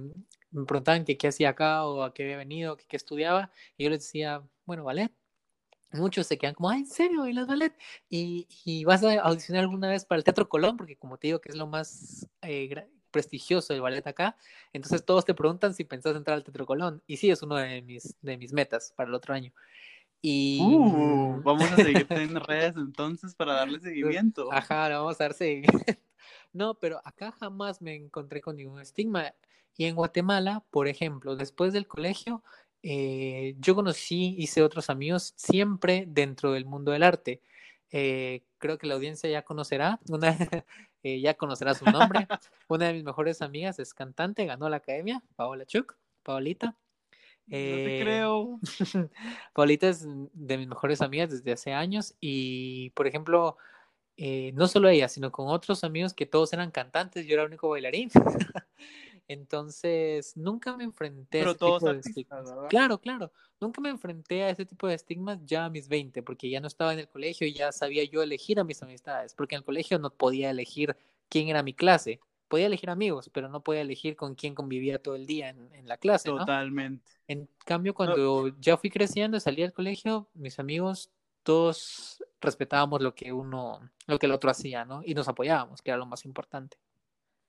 me 0.52 0.64
preguntaban 0.64 1.04
que 1.04 1.16
qué 1.16 1.28
hacía 1.28 1.50
acá 1.50 1.84
o 1.84 2.02
a 2.02 2.14
qué 2.14 2.24
había 2.24 2.36
venido, 2.36 2.76
que 2.76 2.86
qué 2.86 2.96
estudiaba, 2.96 3.50
y 3.76 3.84
yo 3.84 3.90
les 3.90 4.00
decía, 4.00 4.42
bueno, 4.64 4.84
ballet. 4.84 5.12
Muchos 5.92 6.26
se 6.26 6.38
quedan 6.38 6.54
como, 6.54 6.70
ay, 6.70 6.80
¿en 6.80 6.86
serio? 6.86 7.20
¿Bailas 7.20 7.46
ballet? 7.46 7.74
¿Y, 8.08 8.48
y 8.64 8.84
vas 8.84 9.04
a 9.04 9.20
audicionar 9.20 9.64
alguna 9.64 9.88
vez 9.88 10.06
para 10.06 10.18
el 10.18 10.24
Teatro 10.24 10.48
Colón? 10.48 10.78
Porque 10.78 10.96
como 10.96 11.18
te 11.18 11.26
digo 11.26 11.40
que 11.40 11.50
es 11.50 11.56
lo 11.56 11.66
más 11.66 12.26
eh, 12.40 12.86
prestigioso 13.10 13.74
del 13.74 13.82
ballet 13.82 14.06
acá, 14.06 14.36
entonces 14.72 15.04
todos 15.04 15.26
te 15.26 15.34
preguntan 15.34 15.74
si 15.74 15.84
pensás 15.84 16.16
entrar 16.16 16.36
al 16.36 16.44
Teatro 16.44 16.64
Colón. 16.64 17.02
Y 17.06 17.18
sí, 17.18 17.30
es 17.30 17.42
uno 17.42 17.56
de 17.56 17.82
mis, 17.82 18.16
de 18.22 18.38
mis 18.38 18.54
metas 18.54 18.94
para 18.96 19.08
el 19.10 19.14
otro 19.14 19.34
año. 19.34 19.52
Y... 20.22 20.60
Uh, 20.62 21.42
vamos 21.42 21.70
a 21.72 21.76
seguirte 21.76 22.14
en 22.22 22.36
redes 22.36 22.76
entonces 22.76 23.34
para 23.34 23.52
darle 23.54 23.78
seguimiento. 23.80 24.50
Ajá, 24.50 24.88
vamos 24.88 25.20
a 25.20 25.24
ver 25.24 25.34
seguimiento. 25.34 25.78
No, 26.54 26.74
pero 26.74 27.00
acá 27.04 27.32
jamás 27.32 27.80
me 27.80 27.94
encontré 27.94 28.42
con 28.42 28.56
ningún 28.56 28.78
estigma. 28.78 29.32
Y 29.76 29.86
en 29.86 29.94
Guatemala, 29.96 30.64
por 30.70 30.88
ejemplo, 30.88 31.36
después 31.36 31.72
del 31.72 31.86
colegio, 31.88 32.42
eh, 32.82 33.54
yo 33.58 33.74
conocí, 33.74 34.34
hice 34.38 34.62
otros 34.62 34.90
amigos 34.90 35.32
siempre 35.36 36.04
dentro 36.08 36.52
del 36.52 36.64
mundo 36.66 36.92
del 36.92 37.02
arte. 37.02 37.40
Eh, 37.90 38.42
creo 38.58 38.78
que 38.78 38.86
la 38.86 38.94
audiencia 38.94 39.28
ya 39.30 39.42
conocerá, 39.42 40.00
una, 40.08 40.36
eh, 41.02 41.20
ya 41.20 41.34
conocerá 41.34 41.74
su 41.74 41.84
nombre. 41.86 42.26
Una 42.68 42.86
de 42.86 42.94
mis 42.94 43.04
mejores 43.04 43.42
amigas 43.42 43.78
es 43.78 43.92
cantante, 43.94 44.46
ganó 44.46 44.68
la 44.68 44.76
academia, 44.78 45.22
Paola 45.36 45.66
Chuk, 45.66 45.96
Paolita. 46.22 46.76
No 47.46 47.56
Eh, 47.58 47.84
te 47.84 48.04
creo. 48.04 48.60
Paulita 49.52 49.88
es 49.88 50.06
de 50.06 50.58
mis 50.58 50.68
mejores 50.68 51.02
amigas 51.02 51.30
desde 51.30 51.52
hace 51.52 51.72
años 51.72 52.14
y, 52.20 52.90
por 52.90 53.06
ejemplo, 53.06 53.58
eh, 54.16 54.52
no 54.54 54.68
solo 54.68 54.88
ella, 54.88 55.08
sino 55.08 55.32
con 55.32 55.48
otros 55.48 55.84
amigos 55.84 56.14
que 56.14 56.26
todos 56.26 56.52
eran 56.52 56.70
cantantes, 56.70 57.26
yo 57.26 57.34
era 57.34 57.42
el 57.42 57.48
único 57.48 57.68
bailarín. 57.68 58.10
Entonces, 59.28 60.36
nunca 60.36 60.76
me 60.76 60.84
enfrenté 60.84 61.40
a 61.40 61.50
ese 61.50 61.54
todos 61.54 61.78
tipo 61.78 61.86
de 61.86 61.98
artistas, 61.98 62.10
estigmas. 62.10 62.44
¿verdad? 62.44 62.68
Claro, 62.68 62.98
claro, 63.00 63.32
nunca 63.60 63.80
me 63.80 63.90
enfrenté 63.90 64.42
a 64.42 64.50
ese 64.50 64.66
tipo 64.66 64.86
de 64.86 64.94
estigmas 64.94 65.38
ya 65.44 65.64
a 65.64 65.70
mis 65.70 65.88
20, 65.88 66.22
porque 66.22 66.50
ya 66.50 66.60
no 66.60 66.66
estaba 66.66 66.92
en 66.92 66.98
el 66.98 67.08
colegio 67.08 67.46
y 67.46 67.54
ya 67.54 67.72
sabía 67.72 68.04
yo 68.04 68.22
elegir 68.22 68.60
a 68.60 68.64
mis 68.64 68.82
amistades, 68.82 69.34
porque 69.34 69.54
en 69.54 69.60
el 69.60 69.64
colegio 69.64 69.98
no 69.98 70.10
podía 70.10 70.50
elegir 70.50 70.96
quién 71.28 71.48
era 71.48 71.62
mi 71.62 71.74
clase. 71.74 72.20
Podía 72.48 72.66
elegir 72.66 72.90
amigos, 72.90 73.30
pero 73.32 73.48
no 73.48 73.62
podía 73.62 73.80
elegir 73.80 74.14
con 74.14 74.34
quién 74.34 74.54
convivía 74.54 75.00
todo 75.00 75.14
el 75.14 75.24
día 75.24 75.48
en, 75.48 75.74
en 75.74 75.88
la 75.88 75.96
clase, 75.96 76.28
¿no? 76.28 76.38
Totalmente. 76.38 77.10
En 77.26 77.48
cambio, 77.64 77.94
cuando 77.94 78.48
ya 78.60 78.76
fui 78.76 78.90
creciendo, 78.90 79.40
salí 79.40 79.62
del 79.62 79.72
colegio, 79.72 80.28
mis 80.34 80.58
amigos, 80.58 81.10
todos 81.42 82.22
respetábamos 82.40 83.00
lo 83.00 83.14
que 83.14 83.32
uno, 83.32 83.90
lo 84.06 84.18
que 84.18 84.26
el 84.26 84.32
otro 84.32 84.50
hacía, 84.50 84.84
¿no? 84.84 85.02
Y 85.04 85.14
nos 85.14 85.28
apoyábamos, 85.28 85.80
que 85.80 85.90
era 85.90 85.98
lo 85.98 86.06
más 86.06 86.24
importante. 86.24 86.76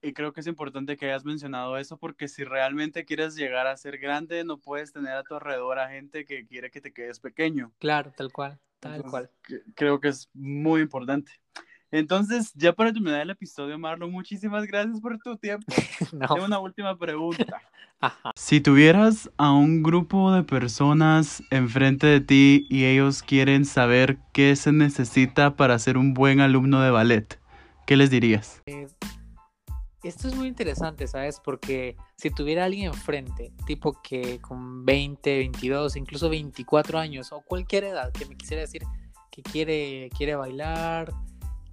Y 0.05 0.11
creo 0.11 0.33
que 0.33 0.41
es 0.41 0.47
importante 0.47 0.97
que 0.97 1.05
hayas 1.05 1.23
mencionado 1.23 1.77
eso 1.77 1.97
porque 1.97 2.27
si 2.27 2.43
realmente 2.43 3.05
quieres 3.05 3.35
llegar 3.35 3.67
a 3.67 3.77
ser 3.77 3.97
grande, 3.97 4.43
no 4.43 4.57
puedes 4.57 4.91
tener 4.91 5.13
a 5.13 5.23
tu 5.23 5.33
alrededor 5.35 5.79
a 5.79 5.89
gente 5.89 6.25
que 6.25 6.45
quiere 6.45 6.69
que 6.69 6.81
te 6.81 6.91
quedes 6.91 7.21
pequeño. 7.21 7.71
Claro, 7.79 8.11
tal 8.17 8.31
cual, 8.33 8.59
tal 8.81 8.95
Entonces, 8.95 9.11
cual. 9.11 9.29
que- 9.47 9.61
creo 9.75 10.01
que 10.01 10.09
es 10.09 10.29
muy 10.33 10.81
importante. 10.81 11.31
Entonces, 11.89 12.51
ya 12.55 12.73
para 12.73 12.91
terminar 12.91 13.21
el 13.21 13.29
episodio, 13.29 13.79
Marlon, 13.79 14.11
muchísimas 14.11 14.65
gracias 14.65 14.99
por 14.99 15.17
tu 15.19 15.37
tiempo. 15.37 15.67
No, 16.11 16.27
Tengo 16.27 16.45
una 16.45 16.59
última 16.59 16.97
pregunta. 16.97 17.61
ajá. 18.01 18.31
Si 18.35 18.59
tuvieras 18.59 19.31
a 19.37 19.53
un 19.53 19.83
grupo 19.83 20.33
de 20.33 20.43
personas 20.43 21.41
enfrente 21.49 22.07
de 22.07 22.19
ti 22.19 22.67
y 22.69 22.83
ellos 22.85 23.23
quieren 23.23 23.63
saber 23.63 24.17
qué 24.33 24.55
se 24.57 24.73
necesita 24.73 25.55
para 25.55 25.79
ser 25.79 25.97
un 25.97 26.13
buen 26.13 26.41
alumno 26.41 26.81
de 26.81 26.91
ballet, 26.91 27.39
¿qué 27.87 27.95
les 27.95 28.09
dirías? 28.09 28.61
Esto 30.03 30.27
es 30.27 30.35
muy 30.35 30.47
interesante, 30.47 31.07
¿sabes? 31.07 31.39
Porque 31.39 31.95
si 32.17 32.29
tuviera 32.29 32.65
alguien 32.65 32.87
enfrente, 32.87 33.53
tipo 33.65 34.01
que 34.01 34.41
con 34.41 34.83
20, 34.83 35.37
22, 35.37 35.95
incluso 35.95 36.29
24 36.29 36.99
años 36.99 37.31
o 37.31 37.41
cualquier 37.41 37.85
edad 37.85 38.11
que 38.11 38.25
me 38.25 38.35
quisiera 38.35 38.61
decir 38.61 38.83
que 39.31 39.41
quiere, 39.41 40.09
quiere 40.15 40.35
bailar, 40.35 41.13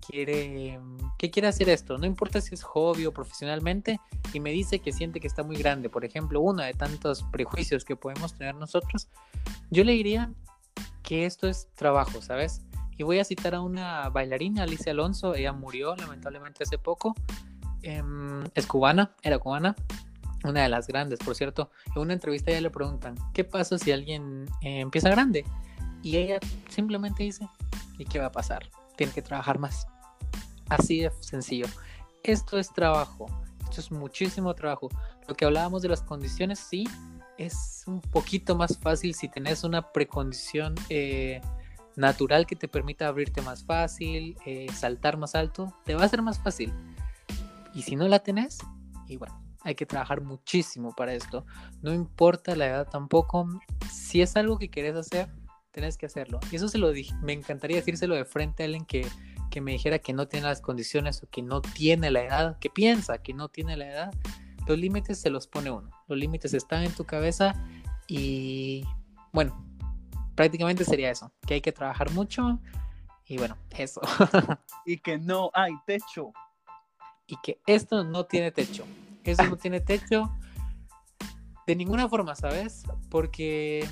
quiere, 0.01 0.81
que 1.19 1.31
quiere 1.31 1.49
hacer 1.49 1.69
esto, 1.69 1.99
no 1.99 2.07
importa 2.07 2.41
si 2.41 2.55
es 2.55 2.63
hobby 2.63 3.07
o 3.07 3.13
profesionalmente, 3.13 4.01
y 4.33 4.41
me 4.41 4.51
dice 4.51 4.79
que 4.79 4.93
siente 4.93 5.21
que 5.21 5.27
está 5.27 5.43
muy 5.43 5.57
grande, 5.57 5.91
por 5.91 6.05
ejemplo, 6.05 6.41
uno 6.41 6.63
de 6.63 6.73
tantos 6.75 7.25
prejuicios 7.33 7.85
que 7.85 7.97
podemos 7.97 8.35
tener 8.35 8.55
nosotros, 8.55 9.09
yo 9.71 9.85
le 9.85 9.93
diría 9.93 10.33
que 11.03 11.27
esto 11.27 11.49
es 11.49 11.69
trabajo, 11.75 12.23
¿sabes? 12.23 12.63
Y 12.97 13.03
voy 13.03 13.19
a 13.19 13.25
citar 13.25 13.55
a 13.55 13.61
una 13.61 14.09
bailarina, 14.09 14.63
Alicia 14.63 14.93
Alonso, 14.93 15.35
ella 15.35 15.53
murió 15.53 15.97
lamentablemente 15.97 16.65
hace 16.65 16.79
poco, 16.79 17.15
em, 17.83 18.45
es 18.55 18.67
cubana, 18.67 19.15
era 19.23 19.39
cubana, 19.39 19.77
una 20.45 20.63
de 20.63 20.69
las 20.69 20.87
grandes, 20.87 21.19
por 21.19 21.35
cierto. 21.35 21.71
En 21.95 22.03
una 22.03 22.13
entrevista 22.13 22.51
ella 22.51 22.63
le 22.63 22.71
preguntan, 22.71 23.15
¿qué 23.35 23.45
pasa 23.45 23.79
si 23.79 23.93
alguien 23.93 24.47
eh, 24.63 24.81
empieza 24.81 25.11
grande? 25.11 25.45
Y 26.03 26.17
ella 26.17 26.39
simplemente 26.69 27.23
dice, 27.23 27.49
¿y 27.99 28.05
qué 28.05 28.19
va 28.19 28.27
a 28.27 28.33
pasar? 28.33 28.71
Tiene 28.97 29.13
que 29.13 29.23
trabajar 29.23 29.59
más. 29.59 29.87
Así 30.69 31.01
de 31.01 31.13
sencillo. 31.21 31.67
Esto 32.23 32.59
es 32.59 32.73
trabajo. 32.73 33.27
Esto 33.65 33.81
es 33.81 33.91
muchísimo 33.91 34.55
trabajo. 34.55 34.89
Lo 35.29 35.35
que 35.35 35.45
hablábamos 35.45 35.83
de 35.83 35.89
las 35.89 36.03
condiciones, 36.03 36.59
sí, 36.59 36.89
es 37.39 37.85
un 37.87 38.01
poquito 38.01 38.55
más 38.55 38.79
fácil 38.79 39.15
si 39.15 39.29
tenés 39.29 39.65
una 39.65 39.93
precondición 39.93 40.75
eh, 40.89 41.41
natural 41.97 42.47
que 42.47 42.57
te 42.57 42.69
permita 42.69 43.09
abrirte 43.09 43.43
más 43.43 43.65
fácil, 43.65 44.37
eh, 44.45 44.67
saltar 44.75 45.17
más 45.17 45.35
alto, 45.35 45.75
te 45.85 45.95
va 45.95 46.05
a 46.05 46.09
ser 46.09 46.23
más 46.23 46.39
fácil. 46.39 46.73
Y 47.75 47.83
si 47.83 47.97
no 47.97 48.09
la 48.09 48.21
tenés, 48.21 48.59
y 49.07 49.17
bueno, 49.17 49.41
hay 49.63 49.75
que 49.75 49.87
trabajar 49.87 50.23
muchísimo 50.23 50.95
para 50.95 51.15
esto. 51.15 51.45
No 51.83 51.93
importa 51.93 52.57
la 52.57 52.67
edad 52.67 52.89
tampoco. 52.89 53.49
Si 53.91 54.23
es 54.23 54.37
algo 54.37 54.59
que 54.59 54.71
querés 54.71 54.97
hacer, 54.97 55.29
tenés 55.71 55.97
que 55.97 56.07
hacerlo. 56.07 56.41
Y 56.51 56.57
eso 56.57 56.69
se 56.69 56.79
lo 56.79 56.93
dije. 56.93 57.15
Me 57.23 57.33
encantaría 57.33 57.77
decírselo 57.77 58.15
de 58.15 58.25
frente 58.25 58.63
a 58.63 58.67
alguien 58.67 58.85
que, 58.85 59.07
que 59.51 59.61
me 59.61 59.73
dijera 59.73 59.99
que 59.99 60.13
no 60.13 60.27
tiene 60.29 60.47
las 60.47 60.61
condiciones 60.61 61.23
o 61.23 61.29
que 61.29 61.43
no 61.43 61.61
tiene 61.61 62.11
la 62.11 62.23
edad, 62.23 62.59
que 62.59 62.71
piensa 62.71 63.19
que 63.19 63.35
no 63.35 63.49
tiene 63.49 63.77
la 63.77 63.89
edad. 63.89 64.15
Los 64.67 64.79
límites 64.79 65.21
se 65.21 65.31
los 65.31 65.47
pone 65.47 65.71
uno. 65.71 65.91
Los 66.09 66.19
límites 66.19 66.55
están 66.55 66.85
en 66.85 66.93
tu 66.93 67.05
cabeza 67.05 67.55
y 68.07 68.85
bueno, 69.33 69.65
prácticamente 70.35 70.85
sería 70.85 71.11
eso, 71.11 71.33
que 71.47 71.55
hay 71.55 71.61
que 71.61 71.73
trabajar 71.73 72.11
mucho 72.13 72.59
y 73.27 73.37
bueno, 73.39 73.57
eso. 73.71 74.01
y 74.87 74.99
que 74.99 75.19
no 75.19 75.51
hay 75.55 75.73
techo. 75.87 76.33
Y 77.31 77.37
que 77.43 77.61
esto 77.67 78.05
no 78.05 78.25
tiene 78.25 78.51
techo. 78.51 78.85
Eso 79.25 79.45
no 79.45 79.57
tiene 79.57 79.81
techo 79.81 80.35
de 81.67 81.77
ninguna 81.77 82.09
forma, 82.09 82.35
¿sabes? 82.35 82.83
Porque 83.09 83.89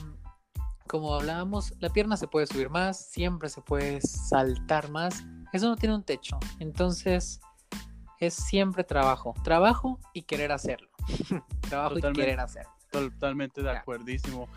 como 0.88 1.14
hablábamos, 1.14 1.74
la 1.78 1.90
pierna 1.90 2.16
se 2.16 2.26
puede 2.26 2.46
subir 2.46 2.70
más, 2.70 2.98
siempre 3.10 3.48
se 3.48 3.60
puede 3.60 4.00
saltar 4.00 4.90
más. 4.90 5.24
Eso 5.52 5.68
no 5.68 5.76
tiene 5.76 5.94
un 5.94 6.02
techo. 6.02 6.38
Entonces, 6.58 7.40
es 8.18 8.34
siempre 8.34 8.82
trabajo. 8.82 9.34
Trabajo 9.44 10.00
y 10.12 10.22
querer 10.22 10.50
hacerlo. 10.50 10.88
trabajo 11.68 11.98
y 11.98 12.02
querer 12.12 12.40
hacerlo. 12.40 12.72
Totalmente 12.90 13.62
de 13.62 13.70
acuerdísimo. 13.70 14.48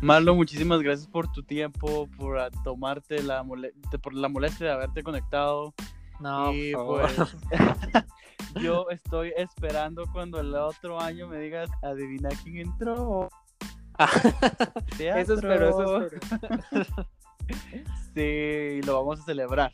Marlon, 0.00 0.36
muchísimas 0.36 0.80
gracias 0.80 1.06
por 1.06 1.30
tu 1.30 1.42
tiempo, 1.42 2.08
por 2.16 2.38
tomarte 2.64 3.22
la, 3.22 3.44
por 3.44 4.14
la 4.14 4.28
molestia 4.28 4.68
de 4.68 4.72
haberte 4.72 5.02
conectado. 5.02 5.74
No, 6.20 6.52
y 6.52 6.72
pues, 6.74 7.12
yo 8.62 8.86
estoy 8.90 9.32
esperando 9.36 10.04
cuando 10.12 10.38
el 10.40 10.54
otro 10.54 11.00
año 11.00 11.26
me 11.28 11.38
digas, 11.38 11.70
adivina 11.82 12.28
quién 12.42 12.58
entró. 12.58 13.28
eso 14.98 15.34
espero, 15.34 15.68
eso 15.68 16.06
espero. 16.06 16.60
sí, 18.14 18.80
lo 18.86 18.94
vamos 18.94 19.20
a 19.20 19.24
celebrar. 19.24 19.72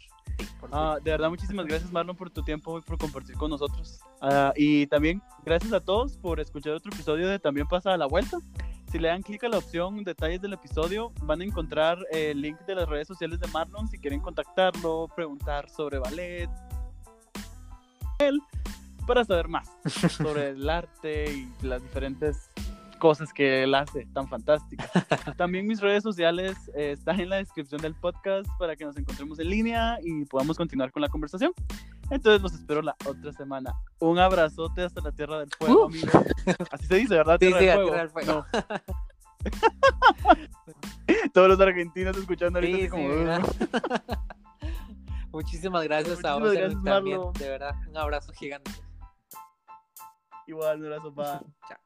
Ah, 0.73 0.99
de 1.03 1.11
verdad, 1.11 1.31
muchísimas 1.31 1.67
gracias 1.67 1.93
Marlon 1.93 2.17
por 2.17 2.31
tu 2.31 2.43
tiempo 2.43 2.79
y 2.79 2.83
por 2.83 2.99
compartir 2.99 3.37
con 3.37 3.51
nosotros. 3.51 4.01
Ah, 4.21 4.53
y 4.57 4.87
también 4.87 5.23
gracias 5.45 5.73
a 5.73 5.81
todos 5.81 6.17
por 6.19 6.41
escuchar 6.41 6.75
otro 6.75 6.93
episodio 6.93 7.29
de 7.29 7.39
También 7.39 7.67
pasa 7.67 7.95
a 7.95 7.97
la 7.97 8.07
vuelta. 8.07 8.39
Si 8.97 9.03
le 9.03 9.09
dan 9.09 9.21
clic 9.21 9.45
a 9.45 9.51
la 9.51 9.59
opción 9.59 10.05
detalles 10.05 10.41
del 10.41 10.55
episodio, 10.55 11.13
van 11.21 11.43
a 11.43 11.45
encontrar 11.45 11.99
el 12.11 12.41
link 12.41 12.59
de 12.61 12.75
las 12.75 12.89
redes 12.89 13.07
sociales 13.07 13.39
de 13.39 13.47
Marlon 13.49 13.87
si 13.89 13.99
quieren 13.99 14.21
contactarlo, 14.21 15.07
preguntar 15.15 15.69
sobre 15.69 15.99
ballet, 15.99 16.49
él, 18.19 18.41
para 19.07 19.23
saber 19.23 19.49
más 19.49 19.69
sobre 20.17 20.49
el 20.49 20.71
arte 20.71 21.31
y 21.31 21.67
las 21.67 21.83
diferentes 21.83 22.49
cosas 22.99 23.35
que 23.35 23.65
él 23.65 23.75
hace 23.75 24.07
tan 24.15 24.29
fantásticas. 24.29 24.91
También 25.37 25.67
mis 25.67 25.83
redes 25.83 26.03
sociales 26.03 26.57
eh, 26.75 26.93
están 26.93 27.21
en 27.21 27.29
la 27.29 27.37
descripción 27.37 27.83
del 27.83 27.95
podcast 27.95 28.49
para 28.59 28.77
que 28.77 28.87
nos 28.87 28.97
encontremos 28.97 29.39
en 29.41 29.51
línea 29.51 29.99
y 30.03 30.25
podamos 30.25 30.57
continuar 30.57 30.91
con 30.91 31.03
la 31.03 31.11
conversación. 31.11 31.53
Entonces 32.11 32.43
los 32.43 32.53
espero 32.55 32.83
la 32.83 32.97
otra 33.05 33.33
semana. 33.33 33.75
Un 33.99 34.19
abrazote 34.19 34.83
hasta 34.83 35.01
la 35.01 35.13
Tierra 35.13 35.39
del 35.41 35.49
Fuego, 35.59 35.83
uh. 35.83 35.87
amigos. 35.87 36.13
Así 36.71 36.87
se 36.87 36.97
dice, 36.97 37.15
¿verdad? 37.15 37.39
Tierra, 37.39 37.59
del, 37.59 37.75
fuego. 37.75 37.93
del 37.93 38.11
Fuego. 38.11 38.47
Todos 41.35 41.49
los 41.49 41.61
argentinos 41.61 42.17
escuchando 42.17 42.59
ahorita 42.59 42.91
como... 42.91 43.09
Muchísimas 45.33 45.85
gracias 45.85 46.25
a 46.25 46.37
vos 46.37 46.55
también, 46.85 47.21
de 47.35 47.49
verdad. 47.49 47.75
Un 47.89 47.97
abrazo 47.97 48.33
gigante. 48.33 48.71
Igual, 50.47 50.81
un 50.81 50.87
abrazo, 50.87 51.13
pa. 51.13 51.43
Chao. 51.69 51.79